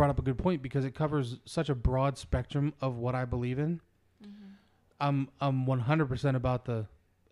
[0.00, 3.26] brought up a good point because it covers such a broad spectrum of what I
[3.26, 3.82] believe in.
[4.24, 4.52] Mm-hmm.
[4.98, 6.86] I'm I'm 100% about the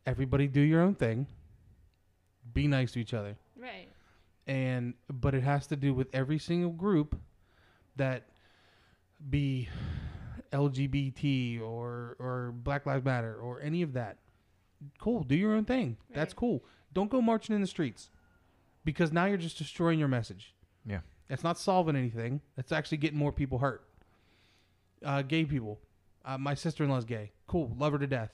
[0.05, 1.29] everybody do your own thing.
[2.53, 3.39] Be nice to each other.
[3.59, 3.89] Right.
[4.47, 7.19] And but it has to do with every single group
[7.97, 8.25] that
[9.31, 9.71] be
[10.53, 14.19] LGBT or or Black Lives Matter or any of that.
[15.01, 15.97] Cool, do your own thing.
[16.13, 16.67] That's cool.
[16.93, 18.11] Don't go marching in the streets
[18.85, 20.55] because now you're just destroying your message.
[20.85, 21.01] Yeah.
[21.31, 22.41] It's not solving anything.
[22.57, 23.83] It's actually getting more people hurt.
[25.05, 25.79] Uh, gay people.
[26.25, 27.31] Uh, my sister in law's gay.
[27.47, 27.75] Cool.
[27.79, 28.31] Love her to death.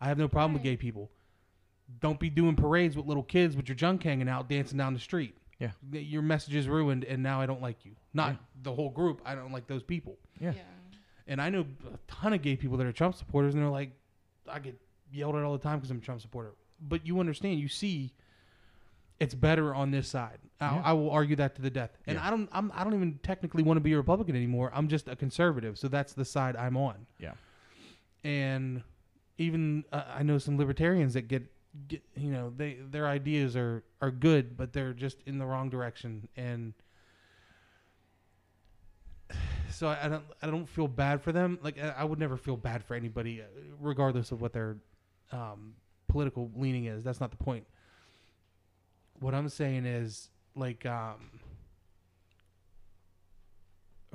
[0.00, 1.10] I have no problem with gay people.
[2.00, 5.00] Don't be doing parades with little kids with your junk hanging out dancing down the
[5.00, 5.36] street.
[5.58, 5.72] Yeah.
[5.92, 7.92] Your message is ruined and now I don't like you.
[8.14, 8.36] Not Yeah.
[8.62, 9.20] the whole group.
[9.24, 10.16] I don't like those people.
[10.40, 10.52] Yeah.
[11.26, 11.60] And I know
[11.92, 13.90] a ton of gay people that are Trump supporters and they're like,
[14.48, 14.80] I get
[15.12, 16.52] yelled at all the time because I'm a Trump supporter.
[16.80, 18.12] But you understand, you see,
[19.20, 20.38] it's better on this side.
[20.60, 20.82] I, Yeah.
[20.86, 21.90] I will argue that to the death.
[22.06, 22.26] And Yeah.
[22.26, 24.72] I don't, I'm, I don't even technically want to be a Republican anymore.
[24.74, 27.06] I'm just a conservative, so that's the side I'm on.
[27.18, 27.32] Yeah.
[28.24, 28.82] And
[29.38, 31.44] even uh, I know some libertarians that get,
[31.86, 35.70] get, you know, they their ideas are are good, but they're just in the wrong
[35.70, 36.28] direction.
[36.36, 36.74] And
[39.70, 41.58] so I, I don't I don't feel bad for them.
[41.62, 43.44] Like I, I would never feel bad for anybody, uh,
[43.80, 44.76] regardless of what their
[45.32, 45.74] um,
[46.08, 47.02] political leaning is.
[47.04, 47.66] That's not the point.
[49.20, 51.40] What I'm saying is like um,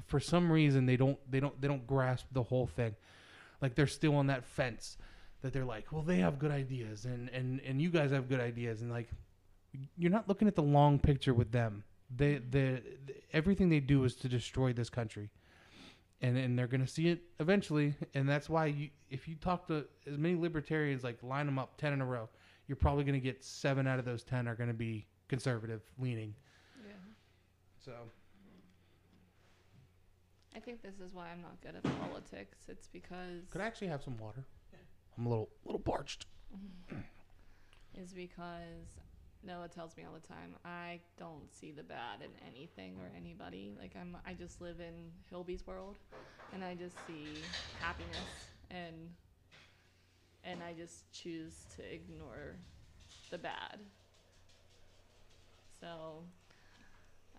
[0.08, 2.96] for some reason they don't they don't they don't grasp the whole thing.
[3.62, 4.98] Like they're still on that fence
[5.42, 8.40] that they're like, well, they have good ideas and and and you guys have good
[8.40, 9.10] ideas and like
[9.98, 11.84] you're not looking at the long picture with them.
[12.16, 12.82] They the
[13.34, 15.30] everything they do is to destroy this country.
[16.22, 19.68] And and they're going to see it eventually and that's why you if you talk
[19.68, 22.30] to as many libertarians like line them up 10 in a row,
[22.68, 25.82] you're probably going to get 7 out of those 10 are going to be conservative
[26.00, 26.34] leaning.
[26.86, 26.94] Yeah.
[27.84, 27.92] So
[30.56, 32.60] I think this is why I'm not good at politics.
[32.68, 34.46] It's because could I actually have some water?
[35.18, 36.26] I'm a little little parched.
[37.96, 39.00] is because
[39.44, 43.74] Noah tells me all the time I don't see the bad in anything or anybody.
[43.78, 45.98] Like I'm I just live in Hilby's world
[46.54, 47.42] and I just see
[47.80, 49.10] happiness and
[50.46, 52.56] and I just choose to ignore
[53.32, 53.80] the bad.
[55.80, 56.24] So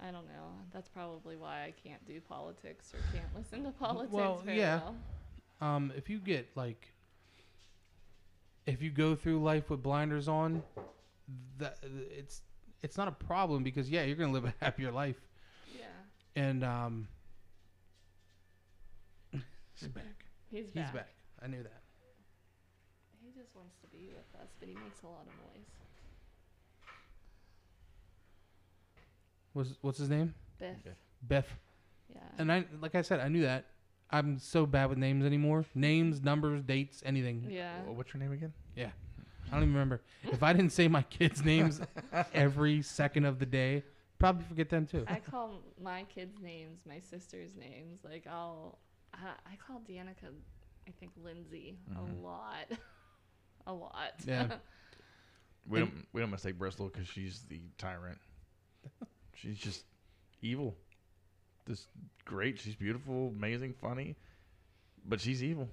[0.02, 0.52] I don't know.
[0.72, 4.80] That's probably why I can't do politics or can't listen to politics Well, very yeah.
[4.80, 4.96] well.
[5.60, 6.88] Um, if you get like,
[8.66, 10.62] if you go through life with blinders on,
[11.58, 11.78] that
[12.14, 12.42] it's
[12.82, 15.16] it's not a problem because yeah, you're gonna live a happier life.
[15.74, 15.86] Yeah.
[16.34, 17.08] And um,
[19.32, 20.04] he's back.
[20.50, 20.94] He's He's back.
[20.94, 21.08] back.
[21.42, 21.82] I knew that.
[23.56, 25.64] He wants to be with us, but he makes a lot of noise.
[29.54, 30.34] What's what's his name?
[30.58, 30.76] Biff.
[30.84, 30.94] Biff.
[31.26, 31.58] Biff.
[32.14, 32.20] Yeah.
[32.38, 33.64] And I like I said, I knew that.
[34.10, 35.64] I'm so bad with names anymore.
[35.74, 37.46] Names, numbers, dates, anything.
[37.50, 37.80] yeah.
[37.86, 38.52] What's your name again?
[38.76, 38.90] Yeah.
[39.48, 40.02] I don't even remember.
[40.24, 41.80] If I didn't say my kids' names
[42.34, 43.82] every second of the day,
[44.18, 45.04] probably forget them too.
[45.08, 48.00] I call my kids' names my sister's names.
[48.04, 48.78] Like I'll,
[49.14, 50.30] I, I call Danica,
[50.86, 52.20] I think Lindsay Mhm.
[52.20, 52.66] a lot,
[53.66, 54.12] a lot.
[54.26, 54.48] Yeah.
[55.68, 58.18] We And- don't we don't mistake Bristol because she's the tyrant.
[59.34, 59.82] she's just
[60.40, 60.76] evil.
[61.66, 61.88] Just
[62.24, 62.60] great.
[62.60, 64.14] She's beautiful, amazing, funny,
[65.04, 65.68] but she's evil.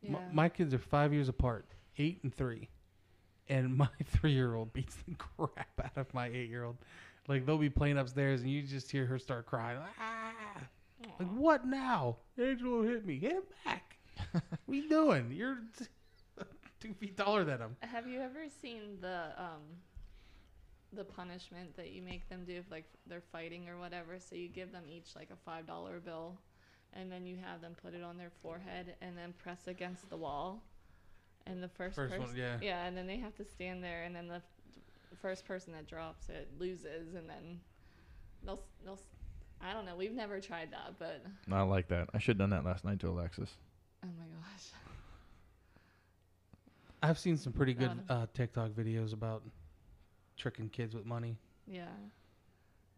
[0.00, 0.12] yeah.
[0.12, 1.66] My, my kids are five years apart,
[1.98, 2.70] eight and three,
[3.50, 6.78] and my three-year-old beats the crap out of my eight-year-old.
[7.28, 9.78] Like they'll be playing upstairs, and you just hear her start crying.
[10.00, 10.32] Ah!
[11.20, 11.34] Like Aw.
[11.34, 12.16] what now?
[12.38, 13.18] Angelo hit me.
[13.18, 13.98] Hit him back.
[14.32, 15.30] what are you doing?
[15.32, 15.84] You're t-
[16.86, 17.76] two feet taller than him.
[17.80, 19.62] Have you ever seen the um,
[20.92, 24.18] the punishment that you make them do if like they're fighting or whatever?
[24.18, 26.38] So you give them each like a five dollar bill,
[26.92, 30.16] and then you have them put it on their forehead and then press against the
[30.16, 30.62] wall,
[31.46, 32.56] and the first, First person, one, yeah.
[32.62, 34.42] yeah, and then they have to stand there, and then the, f-
[35.20, 37.60] first person that drops it loses, and then
[38.44, 38.94] they'll s- they'll.
[38.94, 39.02] s-
[39.60, 39.96] I don't know.
[39.96, 42.10] We've never tried that, but I like that.
[42.12, 43.50] I should have done that last night to Alexis.
[44.04, 44.70] oh my gosh.
[47.06, 49.42] I've seen some pretty good uh, TikTok videos about
[50.36, 51.36] tricking kids with money.
[51.66, 51.84] Yeah.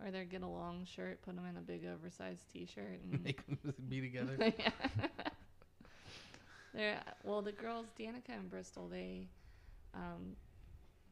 [0.03, 3.47] Or they get a long shirt, put them in a big oversized T-shirt, and Make
[3.47, 4.37] them be together.
[4.59, 4.71] yeah.
[6.73, 9.27] They're well, the girls, Danica and Bristol, they,
[9.95, 10.37] um,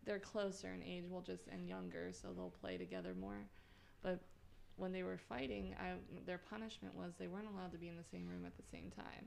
[0.05, 3.45] they're closer in age, well, just and younger, so they'll play together more.
[4.03, 4.21] But
[4.77, 8.05] when they were fighting, I their punishment was they weren't allowed to be in the
[8.05, 9.27] same room at the same time.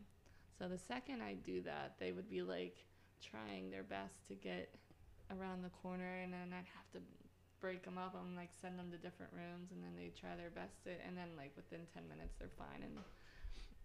[0.57, 2.75] So the second I do that, they would be like
[3.21, 4.69] trying their best to get
[5.31, 6.99] around the corner, and then I'd have to
[7.61, 10.49] break them up and like send them to different rooms, and then they try their
[10.49, 12.97] best to, and then like within ten minutes they're fine and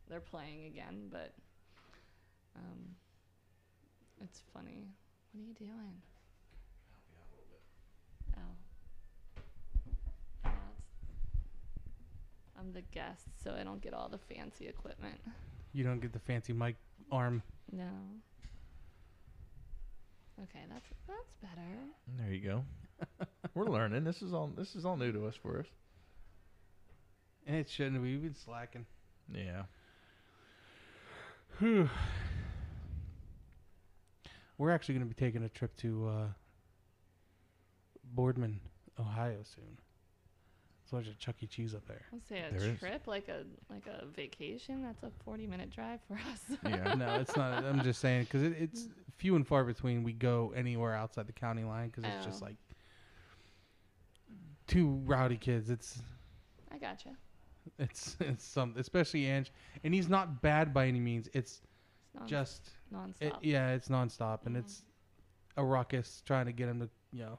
[0.08, 1.08] they're playing again.
[1.10, 1.32] But
[2.56, 2.94] um,
[4.22, 4.86] it's funny.
[5.32, 5.96] What are you doing?
[8.36, 8.40] Oh.
[10.46, 10.82] Oh, it's-
[12.58, 15.20] I'm the guest, so I don't get all the fancy equipment.
[15.72, 16.76] You don't get the fancy mic
[17.10, 17.42] arm.
[17.72, 17.88] No.
[20.42, 21.68] Okay, that's that's better.
[22.18, 22.64] There you go.
[23.54, 24.04] We're learning.
[24.04, 24.50] This is all.
[24.56, 25.66] This is all new to us for us.
[27.46, 28.02] And it shouldn't.
[28.02, 28.86] We've been slacking.
[29.32, 29.62] Yeah.
[31.58, 31.88] Whew.
[34.58, 36.26] We're actually going to be taking a trip to uh,
[38.14, 38.60] Boardman,
[38.98, 39.78] Ohio soon.
[40.88, 41.46] So there's a Chuck E.
[41.46, 42.02] Cheese up there.
[42.12, 42.78] I'll say a There is.
[42.78, 44.82] trip, like a like a vacation.
[44.82, 46.58] That's a 40 minute drive for us.
[46.64, 46.94] Yeah.
[46.98, 47.64] no, it's not.
[47.64, 51.32] I'm just saying because it, it's few and far between we go anywhere outside the
[51.32, 52.46] county line because it's just Oh.
[52.46, 52.56] like
[54.66, 55.70] two rowdy kids.
[55.70, 56.02] It's
[56.70, 57.10] I gotcha.
[57.78, 59.52] it's it's some especially Ange,
[59.84, 61.28] and he's not bad by any means.
[61.32, 61.62] It's
[62.12, 63.14] It's non just nonstop.
[63.22, 64.60] it, yeah, it's nonstop and Mhm.
[64.60, 64.82] it's
[65.56, 67.38] a ruckus trying to get him to you know,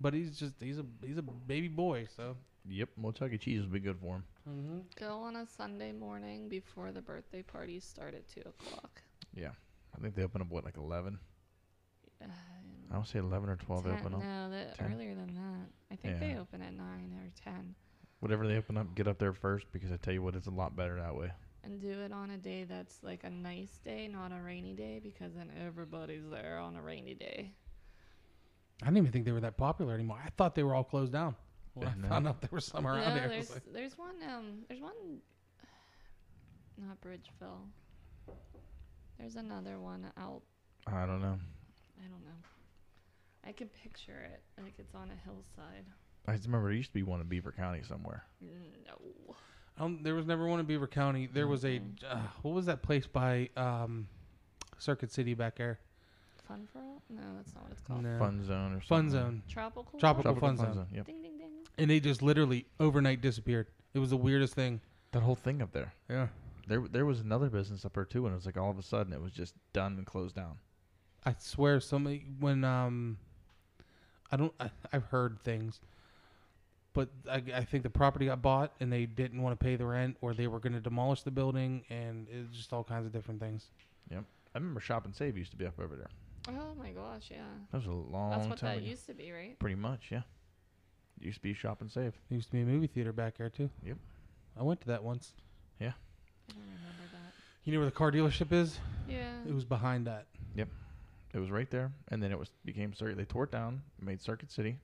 [0.00, 2.36] but he's just he's a he's a baby boy so.
[2.68, 2.88] Yep.
[2.98, 3.38] Well, Chuck E.
[3.38, 4.24] Cheese would be good for him.
[4.48, 4.78] Mm-hmm.
[4.98, 9.02] Go on a Sunday morning before the birthday parties start at two o'clock.
[9.34, 9.50] Yeah.
[9.96, 11.18] I think they open up what like eleven.
[12.22, 12.26] Uh,
[12.90, 13.84] I don't say eleven or twelve.
[13.84, 14.22] They 10 open up.
[14.22, 15.66] no, the, earlier than that.
[15.92, 17.74] I think they open at nine or ten.
[18.20, 20.50] Whatever they open up, get up there first because I tell you what, it's a
[20.50, 21.30] lot better that way.
[21.62, 25.00] And do it on a day that's like a nice day, not a rainy day,
[25.02, 27.52] because then everybody's there on a rainy day.
[28.82, 30.18] I didn't even think they were that popular anymore.
[30.24, 31.34] I thought they were all closed down.
[31.76, 32.08] When Yeah, I no.
[32.08, 33.28] found out there was some around no, there.
[33.28, 34.94] There's like, there's one um there's one
[36.78, 37.68] not Bridgeville.
[39.18, 40.40] There's another one out
[40.86, 41.38] I don't know.
[41.98, 42.40] I don't know.
[43.46, 45.84] I can picture it like it's on a hillside.
[46.26, 48.24] I just remember there used to be one in Beaver County somewhere.
[48.40, 49.34] No.
[49.78, 51.28] um, there was never one in Beaver County.
[51.32, 54.08] There was a uh, what was that place by um,
[54.78, 55.78] Circuit City back there?
[56.48, 57.02] Fun for all?
[57.10, 58.02] No, that's not what it's called.
[58.04, 58.18] No.
[58.18, 58.86] Fun Zone or something.
[58.88, 59.42] Fun Zone.
[59.48, 59.98] Tropical.
[59.98, 60.40] Tropical Fun?
[60.40, 60.74] Fun Fun Zone.
[60.74, 60.86] Zone.
[60.94, 61.06] Yep.
[61.06, 61.35] Ding ding ding.
[61.78, 63.66] And they just literally overnight disappeared.
[63.94, 64.80] It was the weirdest thing.
[65.12, 65.92] That whole thing up there.
[66.08, 66.28] Yeah.
[66.66, 68.82] There, there was another business up there too, and it was like all of a
[68.82, 70.58] sudden it was just done and closed down.
[71.24, 73.18] I swear somebody when um
[74.30, 75.80] I don't I, I've heard things
[76.96, 79.84] but I, I think the property got bought and they didn't want to pay the
[79.84, 83.04] rent or they were going to demolish the building and it was just all kinds
[83.04, 83.66] of different things.
[84.10, 86.08] Yep, I remember Shop and Save used to be up over there.
[86.48, 87.42] Oh my gosh, yeah.
[87.70, 88.86] That was a long That's what time that ago.
[88.88, 89.58] used to be, right?
[89.58, 90.22] Pretty much, yeah.
[91.20, 92.12] Used to be Shop and Save.
[92.28, 93.70] There used to be a movie theater back there too.
[93.84, 93.96] Yep.
[94.58, 95.32] I went to that once.
[95.80, 95.92] Yeah.
[96.48, 97.32] I don't remember that.
[97.64, 98.78] You know where the car dealership is?
[99.08, 99.32] Yeah.
[99.46, 100.26] It was behind that.
[100.54, 100.68] Yep.
[101.34, 103.16] It was right there, and then it was became Circuit.
[103.18, 104.78] They tore it down, made Circuit City,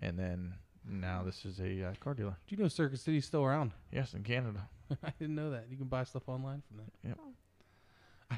[0.00, 0.54] and then
[0.88, 2.36] now this is a uh, car dealer.
[2.46, 3.72] Do you know Circuit City's still around?
[3.92, 4.68] Yes, in Canada.
[5.04, 5.66] I didn't know that.
[5.68, 7.08] You can buy stuff online from that.
[7.08, 7.18] Yep.
[7.20, 7.32] Oh.
[8.30, 8.36] I,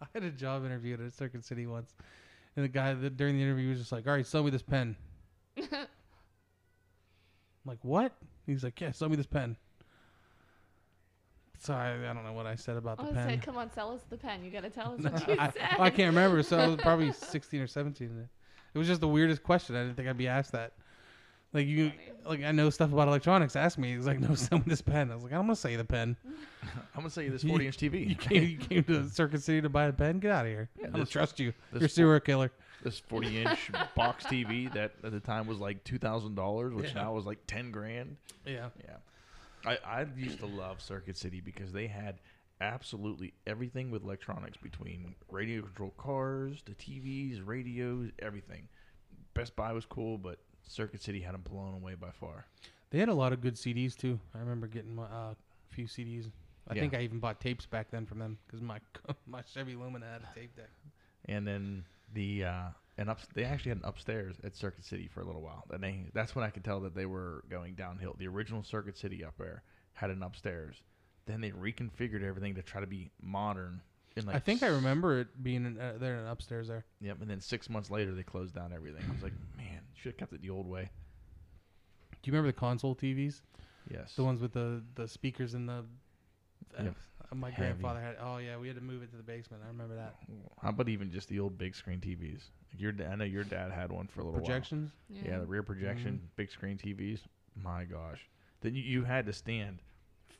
[0.00, 1.94] I had a job interview at Circuit City once,
[2.54, 4.62] and the guy that during the interview was just like, "All right, sell me this
[4.62, 4.94] pen."
[7.64, 8.12] I'm like, "What?"
[8.46, 9.56] He's like, "Yeah, sell me this pen."
[11.60, 13.28] So I, I don't know what I said about the oh, I pen.
[13.28, 14.44] said, come on, sell us the pen.
[14.44, 15.62] You gotta tell us No, what you I, said.
[15.78, 16.42] I can't remember.
[16.42, 18.28] So I was probably 16 or 17.
[18.74, 19.76] It was just the weirdest question.
[19.76, 20.72] I didn't think I'd be asked that.
[21.52, 22.00] Like you, Funny.
[22.40, 23.54] like I know stuff about electronics.
[23.54, 23.94] Ask me.
[23.94, 25.84] He's like, "No, sell me this pen." I was like, "I'm gonna sell you the
[25.84, 26.16] pen."
[26.62, 28.18] I'm gonna sell you this 40 inch You TV.
[28.18, 30.18] came, you came to Circuit City to buy a pen.
[30.18, 30.70] Get out of here.
[30.80, 31.52] Yeah, I don't this- trust you.
[31.74, 32.50] You're a serial killer.
[32.82, 36.94] This 40 inch box TV that at the time was like two thousand dollars, which
[36.94, 37.02] Yeah.
[37.02, 38.16] now was like 10 grand.
[38.46, 38.68] Yeah.
[38.84, 38.96] Yeah,
[39.64, 42.20] I I used to love Circuit City because they had
[42.60, 48.68] absolutely everything with electronics between radio controlled cars, the TVs, radios, everything.
[49.34, 52.46] Best Buy was cool, but Circuit City had them blown away by far.
[52.90, 54.20] They had a lot of good CDs too.
[54.34, 55.36] I remember getting my, uh, a
[55.70, 56.30] few CDs.
[56.68, 56.82] I Yeah.
[56.82, 58.78] think I even bought tapes back then from them because my
[59.26, 60.70] my Chevy Lumina had a tape deck.
[61.24, 62.62] and then the uh,
[62.98, 65.64] and up they actually had an upstairs at Circuit City for a little while.
[65.70, 68.14] And they that's when I could tell that they were going downhill.
[68.18, 69.62] The original Circuit City up there
[69.94, 70.76] had an upstairs.
[71.26, 73.80] Then they reconfigured everything to try to be modern.
[74.16, 76.84] In like I think I s- remember it being in, uh, there and upstairs there.
[77.00, 77.18] Yep.
[77.22, 79.02] And then six months later, they closed down everything.
[79.08, 80.90] I was like, man, should have kept it the old way.
[82.22, 83.40] Do you remember the console TVs?
[83.90, 84.14] Yes.
[84.14, 85.84] The ones with the the speakers and the.
[86.78, 87.62] Uh, My Heavy.
[87.80, 88.16] grandfather had.
[88.20, 89.62] Oh yeah, we had to move it to the basement.
[89.64, 90.16] I remember that.
[90.62, 92.40] How about even just the old big screen TVs?
[92.72, 94.46] Like your, da- I know your dad had one for a little while.
[94.46, 94.90] Projections.
[95.08, 95.22] Yeah.
[95.22, 95.30] while.
[95.32, 97.20] Yeah, the rear projection, big screen TVs.
[97.62, 98.20] My gosh,
[98.62, 99.78] then you, you had to stand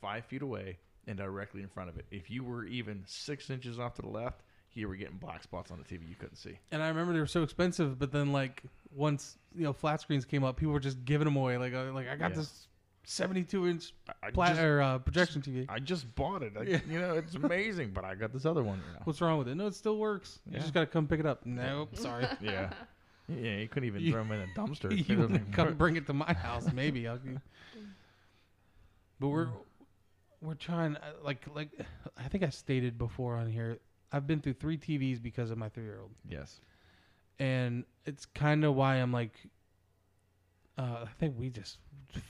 [0.00, 2.06] five feet away and directly in front of it.
[2.10, 4.40] If you were even six inches off to the left,
[4.74, 6.58] you were getting black spots on the TV you couldn't see.
[6.70, 8.62] And I remember they were so expensive, but then like
[8.94, 11.58] once you know flat screens came up, people were just giving them away.
[11.58, 12.36] Like uh, like I got Yeah.
[12.38, 12.68] this
[13.05, 15.66] seventy-two inch I, I plat just, or uh, projection TV.
[15.68, 16.53] I just bought it.
[16.59, 16.80] I, Yeah.
[16.88, 18.78] You know, it's amazing, but I got this other one.
[18.86, 19.00] You know?
[19.05, 19.55] What's wrong with it?
[19.57, 20.40] No, it still works.
[20.46, 20.61] You Yeah.
[20.61, 21.44] just gotta come pick it up.
[21.46, 22.26] Nope, sorry.
[22.40, 22.72] Yeah.
[23.28, 24.92] Yeah, you couldn't even You- throw them in a dumpster.
[24.98, 25.78] It you doesn't come work.
[25.78, 27.07] bring it to my house, maybe.
[27.09, 27.38] I'll be-
[29.20, 29.48] but we're
[30.40, 30.96] we're trying.
[30.96, 31.70] uh, Like like
[32.16, 33.78] I think I stated before on here.
[34.11, 36.61] I've been through three TVs because of my three-year-old, Yes.
[37.38, 39.34] and it's kind of why I'm like.
[40.78, 41.78] Uh, I think we just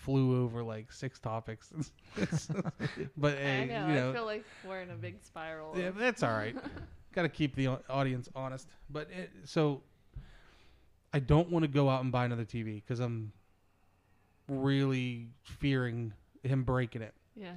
[0.00, 1.72] flew over like six topics,
[3.16, 3.86] but I know.
[3.88, 5.78] you know, I feel like we're in a big spiral.
[5.78, 6.56] yeah, that's all right.
[7.14, 8.66] Got to keep the audience honest.
[8.90, 9.82] But it, so,
[11.12, 13.32] I don't want to go out and buy another TV because I'm
[14.48, 16.12] really fearing
[16.42, 17.14] him breaking it.
[17.36, 17.52] yeah.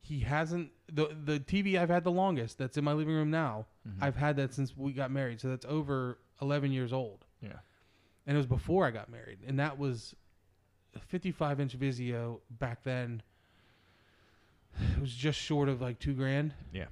[0.00, 2.56] He hasn't the the TV I've had the longest.
[2.56, 3.66] That's in my living room now.
[3.86, 3.96] Mhm.
[4.00, 7.26] I've had that since we got married, so that's over 11 years old.
[7.42, 7.58] Yeah.
[8.26, 10.27] and it was before I got married, and that was a
[11.08, 13.22] 55 inch Vizio back then.
[14.94, 16.54] It was just short of like two grand.
[16.72, 16.86] Yeah.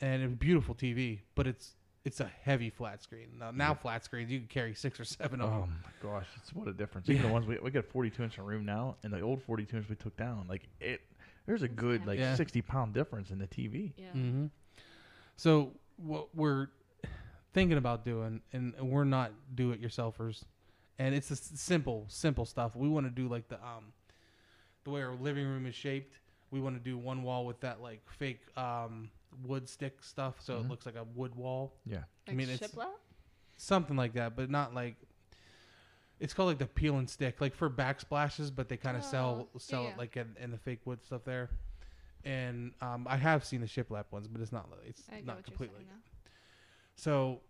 [0.00, 1.74] and it was beautiful TV, but it's
[2.04, 3.30] it's a heavy flat screen.
[3.38, 3.74] Now, now Yeah.
[3.74, 5.82] flat screens you can carry six or seven of Oh them.
[5.82, 7.08] my gosh, it's what a difference.
[7.08, 7.28] Even Yeah.
[7.28, 9.76] the ones we we got 42 inch in a room now, and the old 42
[9.78, 11.00] inch we took down, like it.
[11.46, 12.34] There's a good like Yeah.
[12.34, 13.92] 60 pound difference in the TV.
[13.96, 14.12] Yeah.
[14.12, 14.46] hmm
[15.36, 16.68] So what we're
[17.52, 20.44] thinking about doing, and we're not do-it-yourselfers,
[20.98, 22.74] and it's the s- simple, simple stuff.
[22.76, 23.92] We want to do like the um,
[24.84, 26.18] the way our living room is shaped.
[26.50, 29.10] We want to do one wall with that like fake um
[29.44, 30.64] wood stick stuff, so Mhm.
[30.64, 32.04] it looks like a wood wall, Yeah.
[32.28, 32.94] I mean, it's- shiplap?
[33.56, 34.96] something like that, but not like.
[36.18, 39.40] It's called like the peel and stick, like for backsplashes, but they kind of sell
[39.42, 39.88] Oh, yeah, sell yeah.
[39.90, 41.50] it like in, in the fake wood stuff there.
[42.24, 45.80] And um, I have seen the shiplap ones, but it's not it's I not completely.
[45.80, 46.30] you're saying now.
[46.94, 47.40] So,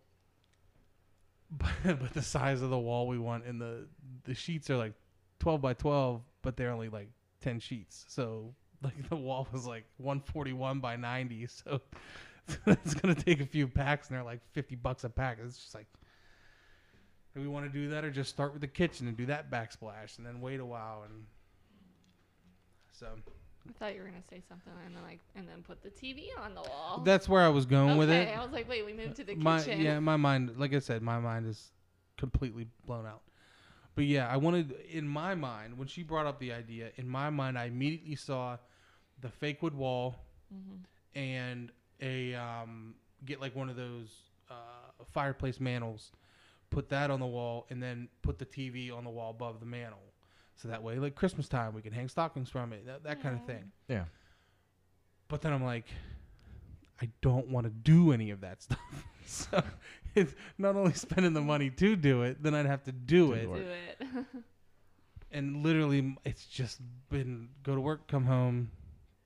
[1.50, 3.86] but, but the size of the wall we want and the
[4.24, 4.94] the sheets are like
[5.38, 7.08] twelve by twelve, but they're only like
[7.40, 8.04] ten sheets.
[8.08, 11.48] So like the wall was like one forty one by ninety.
[11.64, 11.80] So
[12.66, 15.38] it's gonna take a few packs, and they're like fifty bucks a pack.
[15.44, 15.86] It's just like.
[17.34, 19.50] Do we want to do that, or just start with the kitchen and do that
[19.50, 21.24] backsplash, and then wait a while, and
[22.92, 23.08] so
[23.68, 26.26] I thought you were gonna say something and then like and then put the TV
[26.42, 27.02] on the wall.
[27.04, 28.28] that's where I was going okay, with it.
[28.36, 29.80] I was like, wait, we moved to the my, kitchen.
[29.80, 31.72] Yeah, my mind, like I said, my mind is
[32.16, 33.22] completely blown out.
[33.94, 36.90] But yeah, I wanted in my mind when she brought up the idea.
[36.96, 38.58] In my mind, I immediately saw
[39.20, 40.16] the fake wood wall
[40.50, 40.76] hmm
[41.14, 42.94] and a um,
[43.24, 44.14] get like one of those
[44.50, 46.12] uh, fireplace mantles,
[46.70, 49.66] put that on the wall, and then put the TV on the wall above the
[49.66, 49.98] mantle.
[50.56, 53.38] So that way, like Christmas time, we can hang stockings from it, that, that kind
[53.38, 53.70] of thing.
[53.88, 54.04] Yeah.
[55.28, 55.86] But then I'm like,
[57.02, 58.78] I don't want to do any of that stuff.
[59.26, 59.62] so
[60.14, 63.32] it's not only spending the money to do it, then I'd have to do Do
[63.34, 63.46] it.
[63.46, 64.24] Do it.
[65.32, 66.80] And literally, it's just
[67.10, 68.70] been go to work, come home.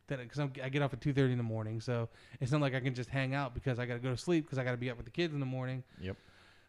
[0.09, 2.09] Then because I get off at two thirty in the morning, so
[2.41, 4.47] it's not like I can just hang out because I got to go to sleep
[4.47, 5.85] because I got to be up with the kids in the morning.
[6.01, 6.17] Yep.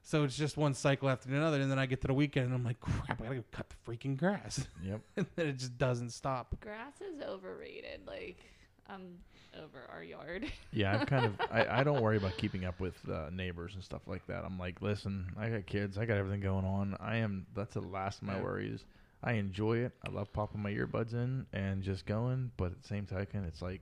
[0.04, 2.56] So it's just one cycle after another, and then I get to the weekend and
[2.56, 5.02] I'm like, crap, I gotta go cut the freaking grass, Yep.
[5.18, 6.56] and then it just doesn't stop.
[6.60, 8.02] Grass is overrated.
[8.08, 8.38] Like
[8.90, 9.20] I'm
[9.62, 10.46] over our yard.
[10.74, 13.84] Yeah, I'm kind of I, I don't worry about keeping up with uh, neighbors and
[13.84, 14.44] stuff like that.
[14.46, 16.98] I'm like, listen, I got kids, I got everything going on.
[17.00, 18.44] I am that's the last of my Yeah.
[18.44, 18.84] worries.
[19.24, 19.92] I enjoy it.
[20.08, 23.62] I love popping my earbuds in and just going, but at the same token, it's
[23.62, 23.82] like,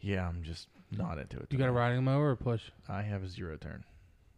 [0.00, 1.46] yeah, I'm just not into it.
[1.50, 2.62] You got a riding mower or push?
[2.88, 3.82] I have a zero turn.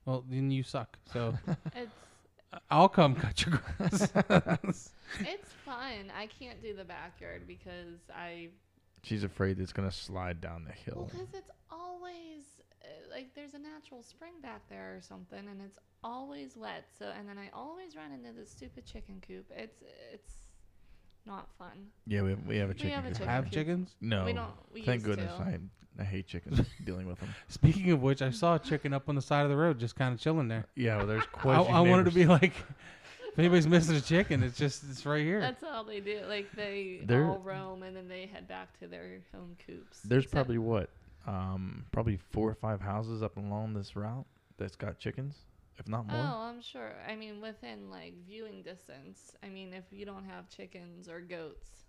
[0.06, 0.96] Well, then you suck.
[1.12, 1.34] So
[1.76, 1.90] it's
[2.70, 4.08] I'll come cut your grass.
[5.20, 6.10] it's fun.
[6.16, 8.48] I can't do the backyard because I
[9.02, 11.10] She's afraid it's gonna slide down the hill.
[11.12, 12.44] because it's always
[12.82, 16.84] uh, like there's a natural spring back there or something, and it's always wet.
[16.98, 19.44] So and then I always run into this stupid chicken coop.
[19.54, 19.82] It's
[20.12, 20.45] it's
[21.26, 21.86] not fun.
[22.06, 22.90] Yeah, we have, we have a chicken.
[22.90, 23.90] have a chicken Have chickens?
[24.00, 24.50] No, We don't.
[24.72, 25.34] We thank used goodness.
[25.36, 25.42] To.
[25.42, 25.58] I
[25.98, 27.30] I hate chickens dealing with them.
[27.48, 29.96] Speaking of which, I saw a chicken up on the side of the road, just
[29.96, 30.66] kind of chilling there.
[30.74, 31.60] Yeah, well, there's I, quite.
[31.60, 32.52] a few I wanted to be like,
[33.32, 35.40] if anybody's missing a chicken, it's just it's right here.
[35.40, 36.20] That's all they do.
[36.28, 40.00] Like they There- all roam and then they head back to their home coops.
[40.04, 40.90] There's Except- probably what,
[41.26, 44.26] um, probably four or five houses up along this route
[44.58, 45.34] that's got chickens,
[45.78, 46.20] if not more.
[46.20, 46.92] Oh, I'm sure.
[47.08, 49.36] I mean, within like viewing distance.
[49.42, 51.84] I mean, if you don't have chickens or goats,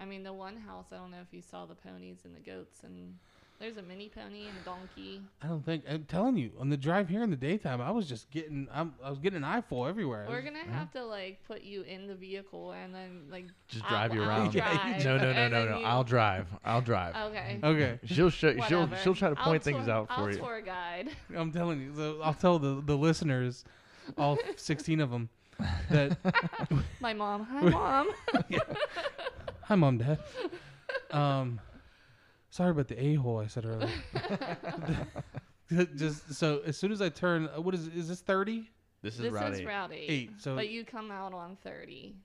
[0.00, 0.86] I mean, the one house.
[0.92, 3.16] I don't know if you saw the ponies and the goats, and
[3.60, 5.20] there's a mini pony and a donkey.
[5.42, 7.80] I don't think I'm telling you on the drive here in the daytime.
[7.80, 10.26] I was just getting I'm, I was getting an eyeful everywhere.
[10.28, 10.78] We're was- gonna yeah.
[10.78, 14.22] have to like put you in the vehicle and then like Just I'll- drive you
[14.22, 14.52] I'll around.
[14.52, 15.78] drive, no, no, no, no, no.
[15.80, 16.46] you- I'll drive.
[16.64, 17.16] I'll drive.
[17.30, 17.58] Okay.
[17.62, 17.98] okay.
[18.04, 20.38] She'll show, she'll she'll try to I'll point things tour- out for I'll you.
[20.38, 21.08] tour guide.
[21.36, 21.92] I'm telling you.
[21.96, 23.64] So I'll tell the the listeners,
[24.16, 25.28] all 16 of them,
[25.90, 26.16] that
[27.00, 27.42] My mom.
[27.44, 28.10] Hi, mom.
[29.62, 30.18] hi mom dad.
[31.10, 31.60] Um,
[32.58, 33.88] sorry about the a hole I said earlier.
[35.96, 38.68] just so as soon as I turn, uh, what is is this 30?
[39.00, 39.66] This is this route is eight.
[39.66, 39.96] Route 8.
[40.10, 40.30] Eight.
[40.38, 42.16] So but you come out on 30.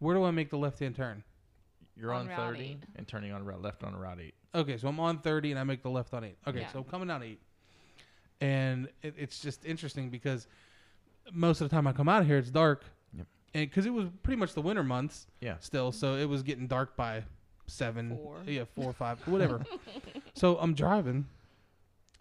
[0.00, 1.22] where do I make the left hand turn?
[1.96, 2.78] You're on on, Route 30 eight.
[2.96, 4.34] and turning on route left on route eight.
[4.54, 6.36] Okay, so I'm on 30 and I make the left on 8.
[6.48, 6.72] Okay, Yeah.
[6.72, 7.40] so I'm coming down 8.
[8.40, 10.48] And it, it's just interesting because
[11.32, 12.84] most of the time I come out of here, it's dark.
[13.16, 13.26] Yep.
[13.54, 15.56] And because it was pretty much the winter months Yeah.
[15.60, 17.24] still, so it was getting dark by
[17.68, 18.42] 7, Four.
[18.46, 19.64] yeah, 4 or 5, whatever.
[20.34, 21.26] so I'm driving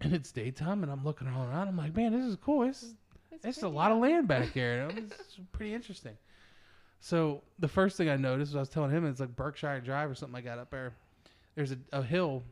[0.01, 1.67] and it's daytime and I'm looking all around.
[1.69, 2.63] I'm like, man, this is cool.
[2.63, 2.93] It's,
[3.31, 4.89] It's it's a lot of land back here.
[4.95, 6.17] It's pretty interesting.
[6.99, 10.09] So the first thing I noticed was I was telling him it's like Berkshire Drive
[10.09, 10.93] or something I got up there.
[11.55, 12.43] There's a, a hill.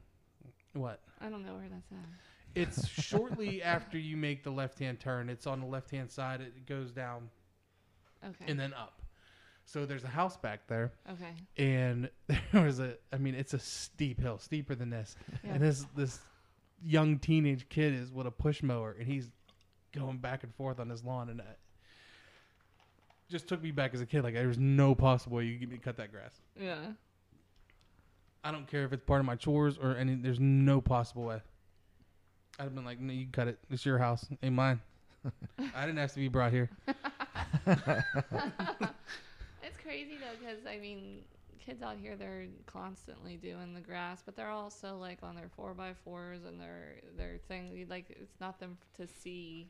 [0.74, 1.02] What?
[1.22, 1.98] I don't know where that's at.
[2.56, 5.30] It's shortly after you make the left hand turn.
[5.30, 6.42] It's on the left hand side.
[6.42, 7.30] It goes down
[8.24, 8.46] Okay.
[8.48, 9.02] and then up.
[9.66, 11.34] So there's a house back there, okay.
[11.58, 12.10] and
[12.52, 12.96] there was a.
[13.12, 15.16] I mean, it's a steep hill, steeper than this.
[15.44, 15.54] Yeah.
[15.54, 16.20] And this this
[16.84, 19.30] young teenage kid is with a push mower, and he's
[19.94, 21.58] going back and forth on his lawn, and that
[23.30, 24.24] just took me back as a kid.
[24.24, 26.40] Like there was no possible way you could get me to cut that grass.
[26.60, 26.78] yeah.
[28.44, 30.14] I don't care if it's part of my chores or any.
[30.14, 31.42] There's no possible way.
[32.60, 33.58] I'd have been like, no, you can cut it.
[33.72, 34.80] It's your house, ain't mine.
[35.76, 36.70] I didn't ask to be brought here.
[39.86, 41.24] It's crazy though, because I mean,
[41.64, 45.74] kids out here they're constantly doing the grass, but they're also like on their four
[45.74, 47.86] by fours and their their thing.
[47.90, 49.70] Like it's not them to see,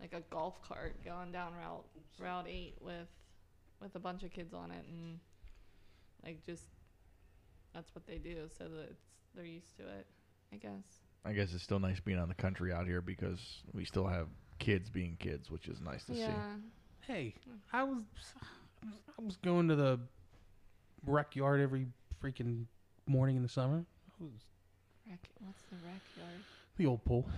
[0.00, 1.84] like a golf cart going down route
[2.18, 3.08] route eight with
[3.80, 5.18] with a bunch of kids on it, and
[6.24, 6.64] like just
[7.74, 8.48] that's what they do.
[8.56, 10.06] So that it's they're used to it,
[10.52, 11.02] I guess.
[11.24, 14.28] I guess it's still nice being on the country out here because we still have
[14.58, 16.20] kids being kids, which is nice to see.
[16.20, 16.54] yeah.
[17.00, 17.34] Hey,
[17.72, 17.98] I was
[18.84, 20.00] I was going to the
[21.06, 21.86] rec yard every
[22.22, 22.64] freaking
[23.06, 23.84] morning in the summer.
[24.20, 24.42] It was
[25.08, 26.40] Rec, what's the rec yard?
[26.76, 27.28] the old pool.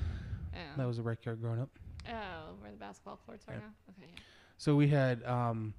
[0.55, 0.59] Oh.
[0.77, 1.71] That was a rec yard growing up.
[2.09, 3.61] oh, where the basketball courts are Yeah.
[3.61, 3.73] now.
[3.91, 4.11] Okay.
[4.15, 4.21] Yeah.
[4.59, 5.75] So we had um,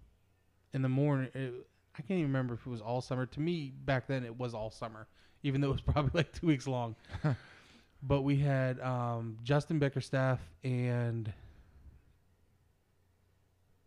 [0.73, 1.29] in the morning.
[1.33, 1.53] It,
[1.95, 3.25] I can't even remember if it was all summer.
[3.27, 5.07] To me, back then, it was all summer,
[5.43, 6.95] even though it was probably like two weeks long.
[8.03, 11.31] but we had um, Justin Bickerstaff and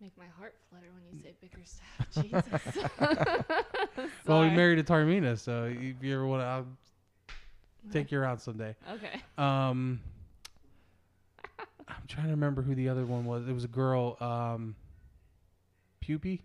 [0.06, 1.82] Make my heart flutter when you say Bickerstaff.
[2.22, 4.06] Jesus.
[4.24, 6.66] well, we married a Tarmina, so if you ever want to, I'll
[7.90, 8.76] take you around someday.
[8.88, 9.20] Okay.
[9.36, 9.98] Um,
[11.88, 13.48] I'm trying to remember who the other one was.
[13.48, 14.76] It was a girl, um,
[16.04, 16.38] Pupi,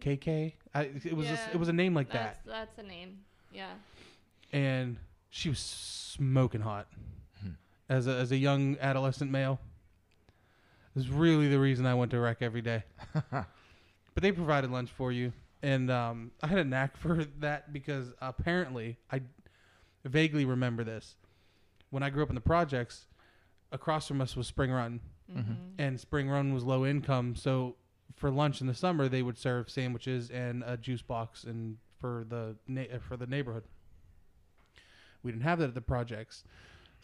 [0.00, 0.52] KK.
[0.76, 3.18] I, it was a, it was a name like That's that, that's a name.
[3.52, 3.70] Yeah.
[4.52, 4.96] and
[5.30, 6.86] she was smoking hot
[7.42, 7.50] Hmm.
[7.88, 9.58] as a as a young adolescent male.
[10.94, 12.82] Was really the reason I went to rec every day.
[13.30, 13.46] but
[14.16, 15.32] they provided lunch for you,
[15.62, 19.22] and um, I had a knack for that because apparently I
[20.04, 21.16] vaguely remember this.
[21.90, 23.06] When I grew up in the projects,
[23.70, 25.00] across from us was Spring Run,
[25.32, 25.52] Mm-hmm.
[25.78, 27.76] and Spring Run was low income, so
[28.16, 32.26] for lunch in the summer they would serve sandwiches and a juice box, and for
[32.28, 33.62] the na- for the neighborhood.
[35.22, 36.44] We didn't have that at the projects.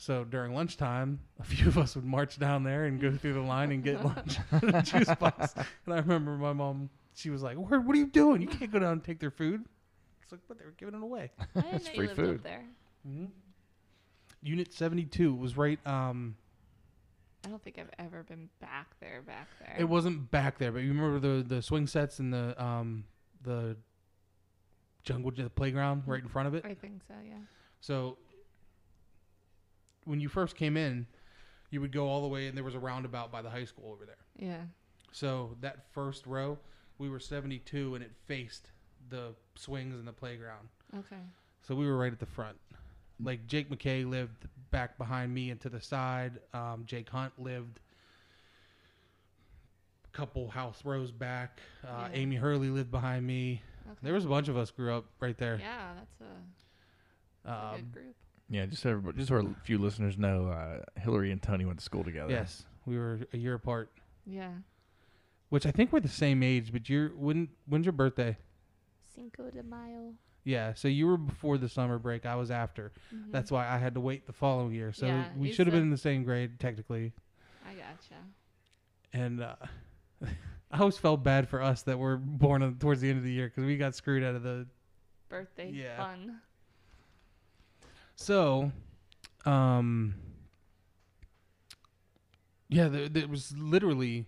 [0.00, 3.40] So during lunchtime, a few of us would march down there and go through the
[3.40, 5.54] line and get lunch and a juice box.
[5.56, 8.40] And I remember my mom, she was like, "What, what are you doing?
[8.40, 9.64] You can't go down and take their food."
[10.22, 11.32] It's like, but they were giving it away.
[11.40, 12.36] I didn't That's know free you lived food.
[12.36, 12.64] up there.
[13.08, 13.24] Mm-hmm.
[14.42, 15.84] Unit 72 was right.
[15.84, 16.36] Um,
[17.44, 19.22] I don't think I've ever been back there.
[19.26, 19.76] Back there.
[19.80, 23.02] It wasn't back there, but you remember the the swing sets and the um
[23.42, 23.76] the
[25.02, 26.64] jungle the playground right in front of it.
[26.64, 27.14] I think so.
[27.26, 27.34] Yeah.
[27.80, 28.16] So
[30.08, 31.06] when you first came in,
[31.70, 33.90] you would go all the way, and there was a roundabout by the high school
[33.92, 34.16] over there.
[34.38, 34.62] Yeah.
[35.12, 36.58] So that first row,
[36.98, 38.70] we were 72 and it faced
[39.10, 40.68] the swings and the playground.
[40.98, 41.20] Okay.
[41.66, 42.56] So we were right at the front.
[43.22, 46.38] Like Jake McKay lived back behind me and to the side.
[46.54, 47.80] Um, Jake Hunt lived
[50.04, 51.60] a couple house rows back.
[51.84, 52.18] Uh, Yeah.
[52.20, 53.62] Amy Hurley lived behind me.
[53.90, 53.98] Okay.
[54.02, 55.58] There was a bunch of us grew up right there.
[55.60, 56.24] Yeah, that's a,
[57.44, 58.16] that's a Um, good group.
[58.50, 61.78] Yeah, just so everybody, just so our few listeners know, uh, Hillary and Tony went
[61.78, 62.30] to school together.
[62.30, 63.90] yes, we were a year apart,
[64.26, 64.52] Yeah.
[65.50, 66.72] which I think we're the same age.
[66.72, 68.38] But you're when when's your birthday?
[69.14, 70.14] Cinco de Mayo.
[70.44, 72.24] Yeah, so you were before the summer break.
[72.24, 72.92] I was after.
[73.14, 73.32] Mhm.
[73.32, 74.92] That's why I had to wait the following year.
[74.92, 77.12] So Yeah, we you should have been said- in the same grade technically.
[77.66, 78.14] I gotcha.
[79.12, 79.56] And uh,
[80.70, 83.32] I always felt bad for us that we're born on, towards the end of the
[83.32, 84.66] year because we got screwed out of the.
[85.28, 85.98] Birthday Yeah.
[85.98, 86.40] fun.
[88.20, 88.72] So,
[89.46, 90.16] um,
[92.68, 94.26] yeah, there, there was literally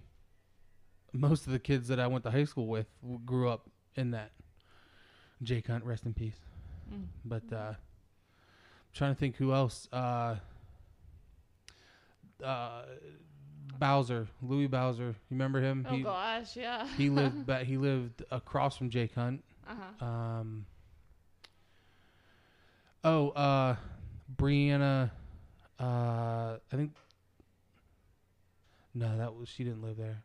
[1.13, 4.13] most of the kids that I went to high school with w- grew up in
[4.13, 4.31] that.
[5.43, 6.39] Jake Hunt, rest in peace.
[6.95, 7.07] Mm.
[7.25, 7.73] But uh,
[8.95, 9.89] trying to think who else.
[9.93, 10.37] Uh,
[12.45, 12.83] uh,
[13.77, 15.09] Bowser, Louis Bowser.
[15.09, 15.85] You remember him?
[15.91, 16.87] Oh he, gosh, yeah.
[16.97, 19.43] he lived ba- he lived across from Jake Hunt.
[19.69, 20.05] uh huh.
[20.07, 20.67] Um.
[23.03, 23.77] Oh, uh,
[24.37, 25.11] Brianna.
[25.79, 26.93] Uh, I think.
[28.95, 30.23] No, that was she didn't live there.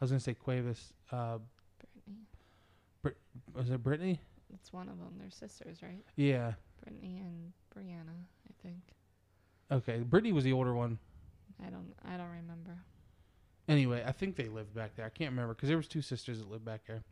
[0.00, 0.92] I was gonna say Cuevas.
[1.12, 1.38] Uh,
[3.02, 3.22] Brittany.
[3.54, 4.20] was it Brittany?
[4.54, 5.14] It's one of them.
[5.18, 6.04] They're sisters, right?
[6.16, 6.52] Yeah.
[6.82, 8.14] Brittany and Brianna,
[8.48, 8.82] I think.
[9.70, 10.98] Okay, Brittany was the older one.
[11.64, 11.92] I don't.
[12.04, 12.78] I don't remember.
[13.68, 15.04] Anyway, I think they lived back there.
[15.04, 17.02] I can't remember because there was two sisters that lived back there.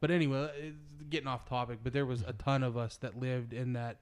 [0.00, 1.80] But anyway, it's getting off topic.
[1.82, 3.98] But there was a ton of us that lived in that,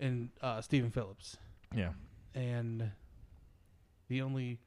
[0.00, 1.36] in uh, Stephen Phillips.
[1.74, 1.90] Yeah.
[2.34, 2.90] and
[4.08, 4.58] the only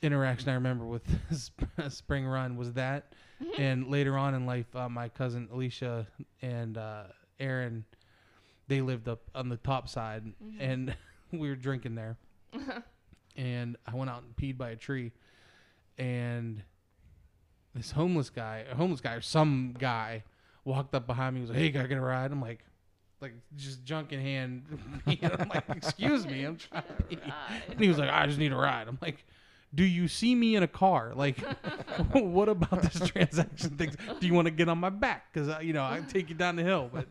[0.00, 1.02] interaction I remember with
[1.36, 3.12] Sp- Spring Run was that,
[3.58, 6.06] and later on in life, uh, my cousin Alicia
[6.40, 7.04] and uh,
[7.38, 7.84] Aaron,
[8.68, 10.56] they lived up on the top side, Mhm.
[10.60, 10.96] and
[11.32, 12.16] we were drinking there,
[13.36, 15.12] and I went out and peed by a tree,
[15.98, 16.62] and
[17.74, 20.24] this homeless guy, a homeless guy or some guy,
[20.64, 21.40] walked up behind me.
[21.40, 22.64] and Was like, "Hey, can I get a ride?" I'm like.
[23.20, 24.62] Like just junk in hand,
[25.06, 27.32] I'm like, "Excuse me, I'm trying to pee."
[27.70, 28.86] And he was like, I just need a ride.
[28.86, 29.24] I'm like,
[29.74, 31.12] do you see me in a car?
[31.14, 31.38] Like,
[32.12, 33.92] what about this transaction thing?
[34.20, 35.32] Do you want to get on my back?
[35.32, 36.88] Because, uh, you know, I take you down the hill.
[36.92, 37.06] But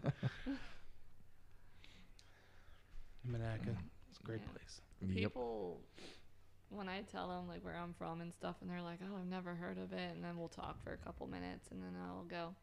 [3.29, 3.75] Monaca,
[4.09, 4.51] it's a great Yeah.
[4.53, 4.81] place.
[5.01, 5.09] Yep.
[5.13, 5.81] People,
[6.69, 9.27] when I tell them like where I'm from and stuff, and they're like, "Oh, I've
[9.27, 12.23] never heard of it," and then we'll talk for a couple minutes, and then I'll
[12.23, 12.55] go,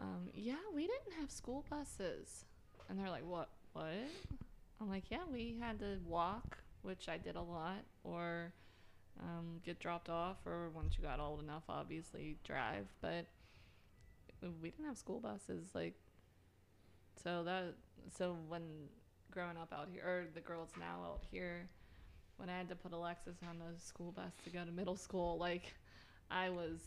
[0.00, 2.44] um, "Yeah, we didn't have school buses,"
[2.88, 3.48] and they're like, "What?
[3.72, 3.92] What?"
[4.80, 8.52] I'm like, "Yeah, we had to walk, which I did a lot, or
[9.20, 13.26] um, get dropped off, or once you got old enough, obviously drive, but
[14.62, 15.94] we didn't have school buses, like."
[17.22, 17.74] So that
[18.16, 18.62] so when
[19.30, 21.68] growing up out here, or the girls now out here,
[22.36, 25.38] when I had to put Alexis on the school bus to go to middle school,
[25.38, 25.74] like
[26.30, 26.78] I was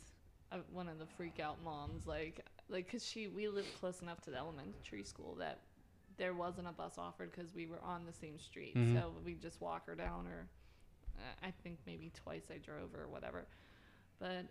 [0.71, 4.29] one of the freak out moms, like like because she we lived close enough to
[4.31, 5.59] the elementary school that
[6.17, 8.95] there wasn't a bus offered because we were on the same street, Mhm.
[8.99, 10.47] so we just walk her down, or
[11.17, 13.45] uh, I think maybe twice I drove her or whatever,
[14.19, 14.45] but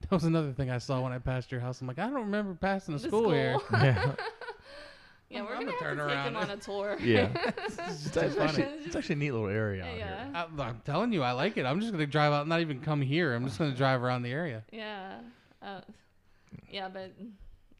[0.00, 1.80] That was another thing I saw when I passed your house.
[1.80, 3.56] I'm like, I don't remember passing a the school, here.
[3.72, 4.12] yeah.
[5.30, 6.96] yeah, I'm we're gonna gonna have turn to take him on a tour.
[7.00, 7.30] Yeah.
[7.64, 8.48] It's It's, just funny.
[8.48, 10.24] actually, it's actually a neat little area out Yeah.
[10.24, 10.32] here.
[10.58, 11.64] I, I'm telling you, I like it.
[11.66, 13.34] I'm just gonna drive out, not even come here.
[13.34, 14.64] I'm just gonna drive around the area.
[14.72, 15.18] Yeah.
[15.62, 15.80] Uh,
[16.70, 17.12] yeah, but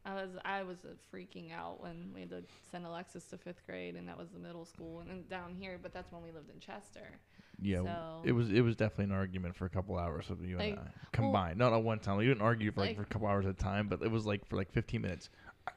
[0.07, 3.67] I was I was uh, freaking out when we had to send Alexis to fifth
[3.67, 5.79] grade, and that was the middle school, and then down here.
[5.83, 7.09] But that's when we lived in Chester.
[7.61, 10.59] Yeah, So- it was it was definitely an argument for a couple hours with you
[10.59, 11.59] Like, and I combined.
[11.59, 12.19] Not at one time.
[12.19, 14.11] We didn't argue for like, Like- for a couple hours at a time, but it
[14.11, 15.29] was like for like 15 minutes.
[15.67, 15.73] I,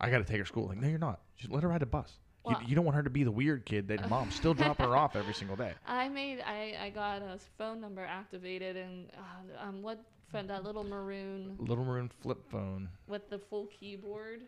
[0.00, 0.68] I got to take her to school.
[0.68, 1.20] Like, no, you're not.
[1.36, 2.18] Just let her ride a bus.
[2.44, 4.86] Well- you, you don't want her to be the weird kid that mom still dropping
[4.86, 5.72] her off every single day.
[5.86, 10.64] I made I I got a phone number activated, and uh, um what for that
[10.64, 12.88] little maroon Little maroon flip phone.
[13.06, 14.40] with the full keyboard.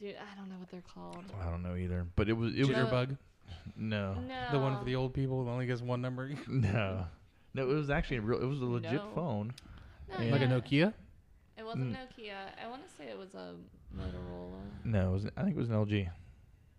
[0.00, 1.24] Dude, I don't know what they're called.
[1.40, 3.18] I don't know either, but it was it was Jitter- Jitterbug,
[3.76, 4.48] no No.
[4.52, 7.06] the one for the old people that only gets one number, no
[7.54, 7.62] no.
[7.70, 8.40] It was actually a real.
[8.42, 9.10] It was a legit No.
[9.14, 9.54] phone.
[10.10, 10.32] No, Yeah.
[10.32, 10.46] like a.
[10.46, 10.92] Nokia.
[11.56, 11.96] It wasn't Mm.
[11.96, 12.34] Nokia.
[12.62, 13.54] I want to say it was a
[13.96, 14.60] Motorola.
[14.84, 16.10] No, it was, I think it was an LG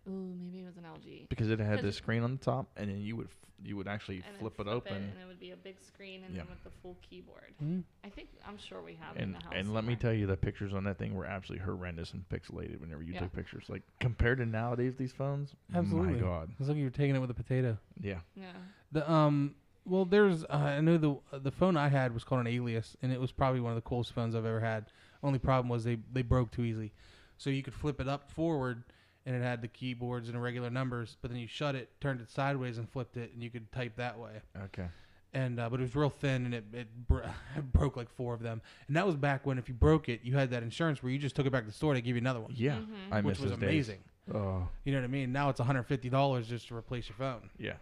[0.07, 1.29] Ooh, maybe it was an LG.
[1.29, 3.87] because it had the screen on the top, and then you would f- you would
[3.87, 4.93] actually and then flip it open.
[4.95, 6.41] and it would be a big screen, and Yeah.
[6.43, 7.53] then with the full keyboard.
[7.63, 7.83] Mhm.
[8.03, 9.53] I think I'm sure we have it in And the house.
[9.55, 12.79] and let me tell you, the pictures on that thing were absolutely horrendous and pixelated
[12.81, 13.21] whenever you Yeah.
[13.21, 13.67] took pictures.
[13.69, 16.13] Like compared to nowadays, these phones, Absolutely.
[16.15, 17.77] my god, It's like you were taking it with a potato.
[17.99, 18.19] yeah.
[18.35, 18.51] Yeah.
[18.91, 19.55] The um,
[19.87, 23.11] Well, there's uh, I know the the phone I had was called an Alias, and
[23.11, 24.91] it was probably one of the coolest phones I've ever had.
[25.23, 26.91] Only problem was they they broke too easily,
[27.37, 28.83] so you could flip it up forward,
[29.25, 31.17] and it had the keyboards and irregular numbers.
[31.21, 33.95] But then you shut it, turned it sideways, and flipped it, and you could type
[33.97, 34.41] that way.
[34.65, 34.87] Okay.
[35.33, 37.23] And uh, but it was real thin, and it it, bro-
[37.57, 38.61] it broke like four of them.
[38.87, 41.19] And that was back when if you broke it, you had that insurance where you
[41.19, 42.77] just took it back to the store to give you another one, Yeah.
[42.77, 43.11] Mhm.
[43.11, 43.69] I which was those days.
[43.89, 43.99] amazing.
[44.33, 44.67] Oh.
[44.85, 45.31] You know what I mean?
[45.33, 47.49] Now it's 150 dollars just to replace your phone.
[47.59, 47.73] Yeah.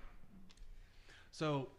[1.31, 1.69] So,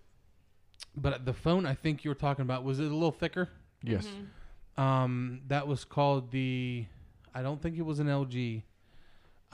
[0.96, 3.48] but the phone I think you were talking about was it a little thicker?
[3.82, 4.06] Yes.
[4.06, 4.80] Mhm.
[4.82, 6.86] Um, that was called the.
[7.34, 8.62] I don't think it was an LG.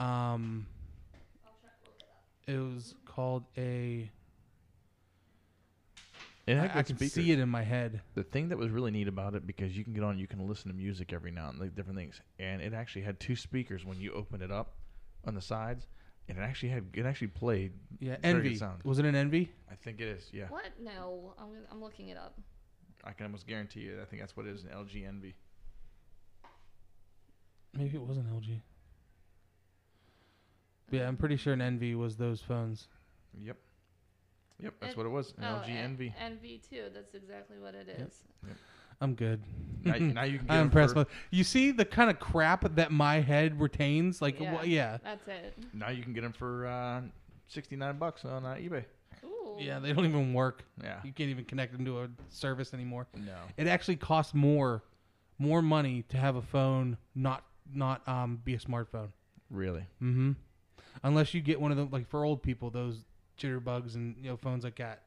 [0.01, 0.65] Um,
[2.47, 4.09] it was called a.
[6.47, 7.13] It I, had I good can speakers.
[7.13, 8.01] see it in my head.
[8.15, 10.47] The thing that was really neat about it because you can get on, you can
[10.47, 13.85] listen to music every now and like different things, and it actually had two speakers
[13.85, 14.73] when you opened it up
[15.27, 15.85] on the sides,
[16.27, 17.73] and it actually had it actually played.
[17.99, 18.55] Yeah, Very Envy.
[18.55, 18.81] sound.
[18.83, 19.51] Was it an Envy?
[19.71, 20.29] I think it is.
[20.33, 20.63] Yeah, What?
[20.81, 22.39] No, I'm I'm looking it up.
[23.03, 23.99] I can almost guarantee you.
[24.01, 24.63] I think that's what it is.
[24.63, 25.35] An LG Envy.
[27.73, 28.61] Maybe it was an LG.
[30.91, 32.87] Yeah, I'm pretty sure an Envy was those phones.
[33.37, 33.57] Yep.
[34.59, 35.33] Yep, that's It- what it was.
[35.37, 36.13] An oh, LG en- Envy.
[36.19, 36.85] Envy too.
[36.93, 37.99] That's exactly what it is.
[37.99, 38.07] Yep.
[38.51, 38.57] is.
[38.99, 39.41] I'm good.
[39.83, 40.93] now, now you can get I'm 'em impressed.
[40.93, 44.21] for- you see the kind of crap that my head retains?
[44.21, 44.53] Like, Yeah.
[44.53, 44.63] yeah.
[44.63, 44.97] yeah.
[45.03, 45.57] That's it.
[45.73, 47.01] now you can get them for uh,
[47.47, 48.85] sixty nine bucks on uh, eBay.
[49.23, 49.57] Ooh.
[49.59, 50.63] Yeah, they don't even work.
[50.83, 50.99] Yeah.
[51.03, 53.07] You can't even connect them to a service anymore.
[53.15, 53.33] No.
[53.57, 54.83] It actually costs more,
[55.39, 59.09] more money to have a phone not not um be a smartphone.
[59.49, 59.85] Really.
[60.01, 60.33] Mm-hmm.
[61.03, 62.97] Unless you get one of them, like for old people, those
[63.39, 65.03] jitterbugs and you know phones like that,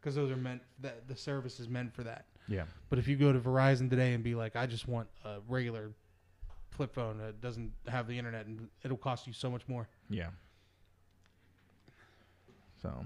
[0.00, 2.26] because those are meant that the service is meant for that.
[2.48, 2.64] Yeah.
[2.90, 5.90] But if you go to Verizon today and be like, I just want a regular
[6.70, 9.88] flip phone that doesn't have the internet, and it'll cost you so much more.
[10.10, 10.28] Yeah.
[12.82, 13.04] So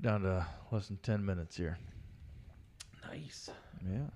[0.00, 1.78] down to less than ten minutes here.
[3.10, 3.50] Nice.
[3.90, 4.06] Yeah.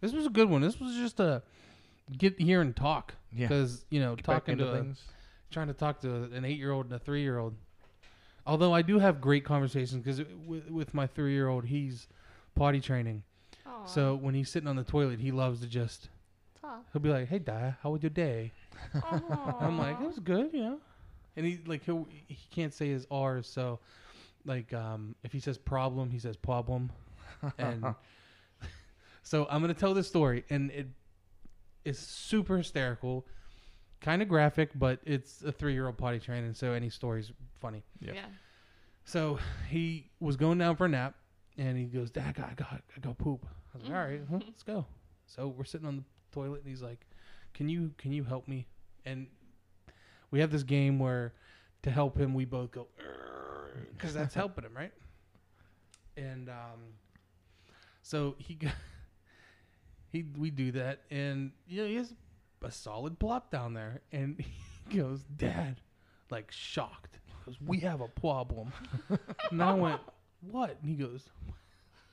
[0.00, 0.62] This was a good one.
[0.62, 1.42] This was just a
[2.16, 3.48] get here and talk Yeah.
[3.48, 5.02] because you know Get talking into to a, things.
[5.50, 7.54] trying to talk to an eight year old and a three year old.
[8.46, 12.08] Although I do have great conversations because with, with my three year old, he's
[12.54, 13.22] potty training.
[13.66, 16.10] Aw, So when he's sitting on the toilet, he loves to just
[16.60, 16.84] talk.
[16.92, 18.52] he'll be like, "Hey, Di, how was your day?"
[19.10, 20.78] I'm like, "It was good, you know."
[21.36, 21.92] And he like he
[22.28, 23.80] he can't say his R's, so
[24.44, 26.90] like um if he says problem, he says problem,
[27.58, 27.82] and
[29.22, 30.86] so I'm gonna tell this story, and it
[31.84, 33.26] is super hysterical,
[34.00, 37.82] kind of graphic, but it's a three year old potty training, so any story's funny.
[38.00, 38.14] Yep.
[38.14, 38.26] Yeah.
[39.04, 41.14] So he was going down for a nap,
[41.58, 44.04] and he goes, "Dad, I got, I got, I got poop." I was like, "All
[44.04, 44.86] right, well, let's go."
[45.26, 47.06] So we're sitting on the toilet, and he's like,
[47.52, 48.66] "Can you, can you help me?"
[49.04, 49.26] And
[50.30, 51.34] we have this game where,
[51.82, 52.86] to help him, we both go,
[53.92, 54.92] because that's helping him, right?
[56.16, 56.94] And um,
[58.02, 58.72] so he, got,
[60.14, 62.14] he, we do that, and you know he has
[62.62, 64.42] a solid plop down there, and
[64.88, 65.80] he goes, "Dad,"
[66.30, 67.18] like shocked.
[67.44, 68.72] Goes, "We have a problem."
[69.50, 70.00] and I went,
[70.40, 71.28] "What?" And he goes,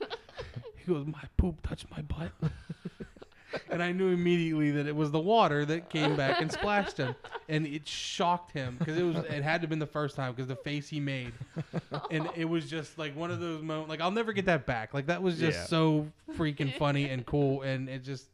[0.00, 2.32] "He goes, my poop touched my butt."
[3.70, 7.14] And I knew immediately that it was the water that came back and splashed him,
[7.48, 10.32] and it shocked him because it was it had to have been the first time
[10.32, 11.32] because the face he made,
[12.10, 13.88] and it was just like one of those moments.
[13.90, 14.94] Like I'll never get that back.
[14.94, 15.64] Like that was just Yeah.
[15.66, 18.26] so freaking funny and cool, and it just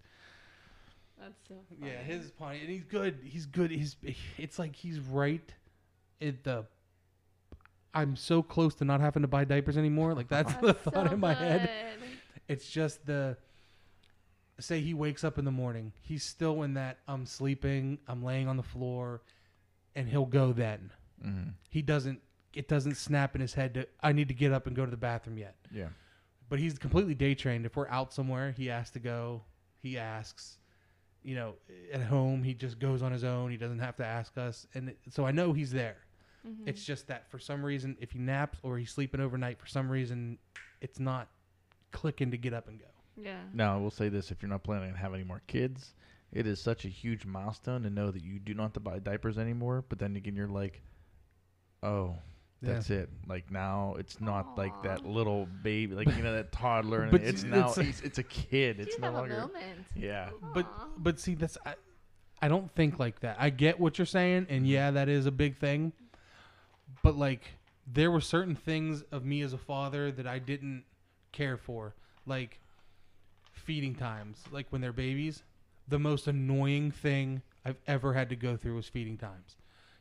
[1.20, 1.54] That's so.
[1.82, 3.18] yeah, his potty, and he's good.
[3.24, 3.70] He's good.
[3.70, 3.96] He's
[4.36, 5.52] it's like he's right
[6.20, 6.64] at the.
[7.94, 10.14] I'm so close to not having to buy diapers anymore.
[10.14, 11.70] Like that's, the thought so in my head.
[12.46, 13.36] It's just the.
[14.60, 18.48] Say he wakes up in the morning, he's still in that I'm sleeping, I'm laying
[18.48, 19.22] on the floor,
[19.94, 20.90] and he'll go then.
[21.24, 21.50] Mm-hmm.
[21.68, 22.20] He doesn't.
[22.54, 24.90] It doesn't snap in his head to I need to get up and go to
[24.90, 25.56] the bathroom yet.
[25.72, 25.88] Yeah.
[26.48, 27.66] But he's completely day trained.
[27.66, 29.42] If we're out somewhere, he has to go.
[29.80, 30.58] He asks.
[31.22, 31.54] You know,
[31.92, 33.50] at home, he just goes on his own.
[33.50, 34.66] He doesn't have to ask us.
[34.74, 35.96] And it, so I know he's there.
[36.46, 36.66] Mhm.
[36.66, 39.90] It's just that for some reason, if he naps or he's sleeping overnight, for some
[39.90, 40.38] reason,
[40.80, 41.28] it's not
[41.90, 42.86] clicking to get up and go.
[43.20, 43.40] Yeah.
[43.52, 45.94] Now, I will say this: if you're not planning on having any more kids,
[46.32, 48.98] it is such a huge milestone to know that you do not have to buy
[48.98, 49.84] diapers anymore.
[49.88, 50.82] But then again, you're like,
[51.82, 52.16] oh,
[52.60, 53.08] that's it.
[53.26, 57.02] Like now, it's not like that little baby, like you know that toddler.
[57.02, 58.80] And But it's it's now a- it's, it's a kid.
[58.80, 59.36] It's you no have longer.
[59.36, 59.86] a moment.
[59.94, 60.30] Yeah.
[60.54, 60.66] But
[60.98, 61.74] but see, that's I,
[62.42, 63.36] I don't think like that.
[63.38, 64.66] I get what you're saying, and mm-hmm.
[64.66, 65.92] yeah, that is a big thing.
[67.02, 67.42] But like,
[67.86, 70.84] there were certain things of me as a father that I didn't
[71.32, 71.94] care for,
[72.26, 72.60] like
[73.68, 74.42] feeding times.
[74.50, 75.42] Like when they're babies,
[75.86, 79.56] the most annoying thing I've ever had to go through was feeding times.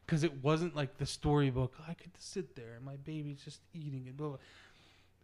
[0.05, 1.73] because it wasn't like the storybook.
[1.81, 4.37] Oh, I could sit there and my baby's just eating and Blah, blah.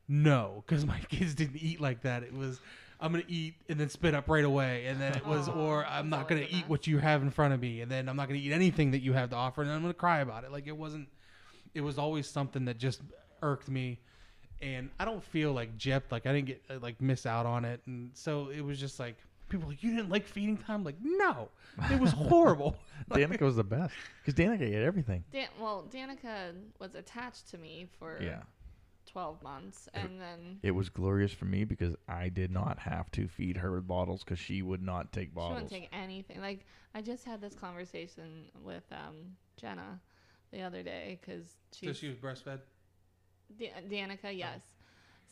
[0.09, 2.23] No, because my kids didn't eat like that.
[2.23, 2.59] It was
[2.99, 6.09] I'm gonna eat and then spit up right away, and then it was, or I'm
[6.09, 8.39] not gonna eat what you have in front of me, and then I'm not gonna
[8.39, 10.51] eat anything that you have to offer, and then I'm gonna cry about it.
[10.51, 11.07] Like it wasn't.
[11.73, 13.01] It was always something that just
[13.41, 13.99] irked me,
[14.63, 16.11] and I don't feel like gypped.
[16.11, 18.99] Like I didn't get uh, like miss out on it, and so it was just
[18.99, 19.17] like
[19.49, 20.83] people were like you didn't like feeding time.
[20.83, 21.49] Like no,
[21.91, 22.75] it was horrible.
[23.11, 23.93] Danica was the best
[24.23, 25.23] because Danica ate everything.
[25.31, 28.41] Dan- well, Danica was attached to me for Yeah.
[29.11, 33.27] 12 months, and then It was glorious for me because I did not have to
[33.27, 36.39] feed her with bottles because she would not take bottles she wouldn't take anything.
[36.41, 39.99] Like I just had this conversation with um, Jenna
[40.51, 42.61] the other day because so she's she was breastfed.
[43.59, 44.29] Da- Danica, oh.
[44.29, 44.61] yes.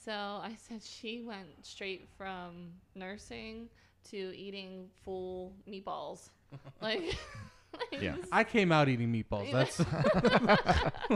[0.03, 3.70] So I said she went straight from nursing
[4.09, 6.30] to eating full meatballs.
[6.82, 7.01] like,
[7.91, 8.16] like Yeah.
[8.32, 9.47] I came out eating meatballs.
[9.51, 9.64] Yeah.
[9.64, 9.80] That's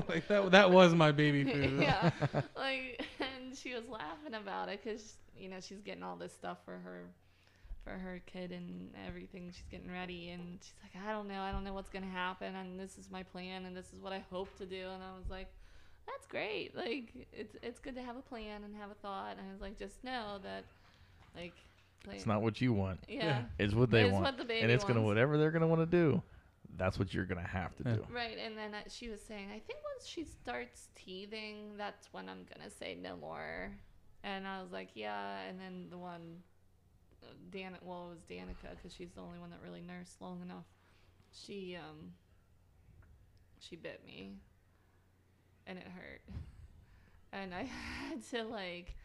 [0.09, 0.51] like that.
[0.51, 1.81] That was my baby food.
[1.81, 2.11] yeah.
[2.55, 6.59] Like, and she was laughing about it because you know she's getting all this stuff
[6.63, 7.05] for her,
[7.83, 9.51] for her kid and everything.
[9.53, 12.55] She's getting ready, and she's like, I don't know, I don't know what's gonna happen,
[12.55, 14.81] and this is my plan, and this is what I hope to do.
[14.93, 15.47] And I was like,
[16.07, 16.75] that's great.
[16.75, 19.37] Like, it's it's good to have a plan and have a thought.
[19.37, 20.63] And I was like, just know that,
[21.35, 21.53] like,
[22.07, 22.99] like It's not what you want.
[23.07, 23.43] yeah.
[23.59, 24.25] It's what they It's want.
[24.25, 26.21] what the baby and it's gonna whatever they're gonna want to do.
[26.77, 27.95] That's what you're gonna have to Yeah.
[27.95, 28.05] do.
[28.11, 32.27] Right, and then uh, she was saying, I think once she starts teething, that's when
[32.27, 33.71] I'm gonna say no more.
[34.23, 35.39] And I was like, yeah.
[35.47, 36.41] And then the one,
[37.23, 40.41] uh, Dan, well, it was Danica because she's the only one that really nursed long
[40.41, 40.65] enough.
[41.31, 42.11] She um,
[43.59, 44.33] she bit me,
[45.67, 46.21] and it hurt,
[47.33, 47.63] and I
[48.09, 48.95] had to like,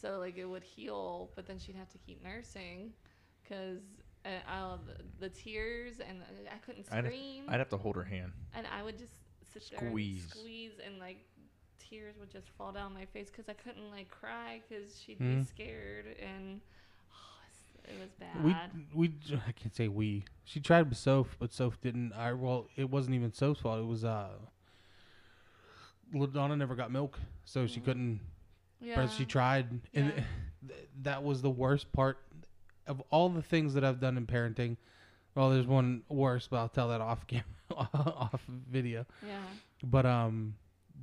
[0.00, 2.92] so like it would heal, but then she'd have to keep nursing,
[3.42, 3.80] because.
[4.22, 6.18] Uh, the, the tears and
[6.52, 8.32] I couldn't I'd- scream I'd have to hold her hand.
[8.54, 9.14] and I would just
[9.50, 9.78] sit Squeeze.
[9.78, 11.24] there and squeeze, and like
[11.78, 15.38] tears would just fall down my face because I couldn't like cry because she'd Mhm.
[15.38, 16.60] be scared, and
[17.14, 18.70] oh, it was bad.
[18.92, 19.14] We we
[19.48, 20.24] I can't say we.
[20.44, 22.12] She tried with Soph, but Soph didn't.
[22.12, 23.80] I well, it wasn't even Soph's fault.
[23.80, 24.28] It was uh.
[26.14, 27.84] Ladonna never got milk, so she Mm.
[27.84, 28.20] couldn't.
[28.80, 30.24] yeah, But she tried, and Yeah.
[30.68, 32.18] th- that was the worst part
[32.86, 34.76] of all the things that I've done in parenting.
[35.34, 37.44] Well, there's one worse, but I'll tell that off camera,
[37.94, 39.06] off video.
[39.26, 39.42] yeah,
[39.84, 40.56] But um,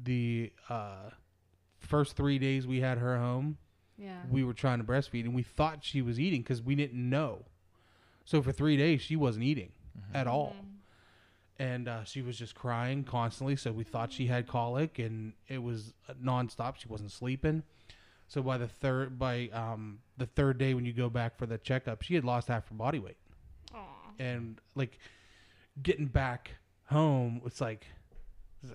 [0.04, 1.12] the uh,
[1.80, 3.58] first three days we had her home,
[3.98, 7.10] yeah, we were trying to breastfeed and we thought she was eating because we didn't
[7.10, 7.46] know.
[8.26, 9.72] So for three days she wasn't eating
[10.14, 10.77] at all, Mhm.
[11.60, 13.56] And uh, she was just crying constantly.
[13.56, 16.76] So we thought she had colic, and it was uh, nonstop.
[16.78, 17.64] She wasn't sleeping.
[18.28, 21.58] So by the third by um, the third day when you go back for the
[21.58, 23.18] checkup, she had lost half her body weight,
[23.74, 23.80] Aw.
[24.20, 25.00] and like
[25.82, 26.52] getting back
[26.86, 27.86] home, it's like.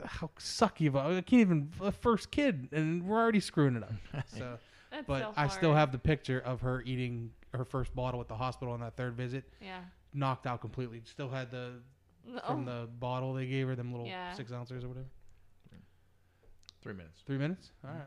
[0.04, 3.82] How sucky of a, I can't even a first kid and we're already screwing it
[3.82, 3.92] up.
[4.28, 4.58] So
[5.06, 8.36] but so I still have the picture of her eating her first bottle at the
[8.36, 9.80] hospital on that third visit, yeah
[10.14, 11.02] knocked out completely.
[11.04, 11.80] Still had the No.
[12.46, 14.06] From the bottle they gave her, them little.
[14.06, 14.32] Yeah.
[14.34, 15.06] six ounces or whatever.
[16.82, 17.22] Three minutes.
[17.26, 17.70] Three minutes.
[17.84, 18.02] All right.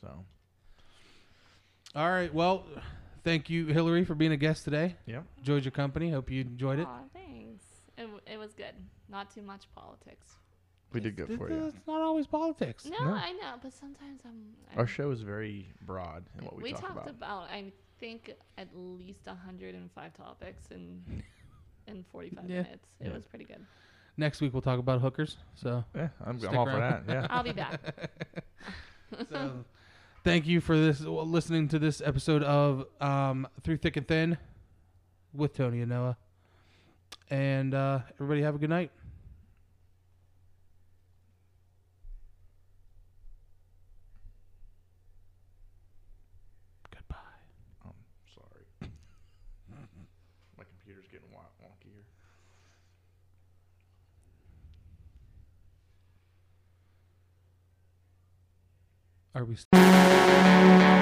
[0.00, 0.24] So
[1.94, 2.32] All right.
[2.34, 2.64] Well,
[3.22, 4.96] thank you, Hillary, for being a guest today.
[5.06, 6.10] yeah, Enjoyed your company.
[6.10, 6.86] Hope you enjoyed it.
[6.88, 7.64] Aw, thanks.
[7.96, 8.74] It, w- it was good.
[9.08, 10.26] Not too much politics.
[10.92, 11.66] we did good It- for you.
[11.66, 12.84] It's not always politics.
[12.86, 13.12] No, No.
[13.14, 14.54] I know, but sometimes I'm.
[14.72, 17.44] Our I'm- show is very broad in what we, we talk talked about.
[17.50, 21.02] I think at least 105 topics in
[21.86, 22.62] in 45 Yeah.
[22.62, 22.86] minutes.
[23.00, 23.12] It Yeah.
[23.12, 23.64] was pretty good.
[24.16, 25.36] Next week we'll talk about hookers.
[25.54, 27.04] So, Yeah, I'm, I'm all for that.
[27.08, 27.26] Yeah.
[27.30, 27.80] I'll be back.
[29.30, 29.64] so
[30.24, 34.38] thank you for this well, listening to this episode of um, Through Thick and Thin
[35.32, 36.16] with Tony and Noah.
[37.30, 38.90] And uh, everybody have a good night.
[46.90, 47.16] Goodbye.
[47.84, 47.92] I'm
[48.34, 48.66] sorry.
[50.58, 52.04] My computer's getting won- wonky here.
[59.34, 59.56] Are we?
[59.56, 61.01] St-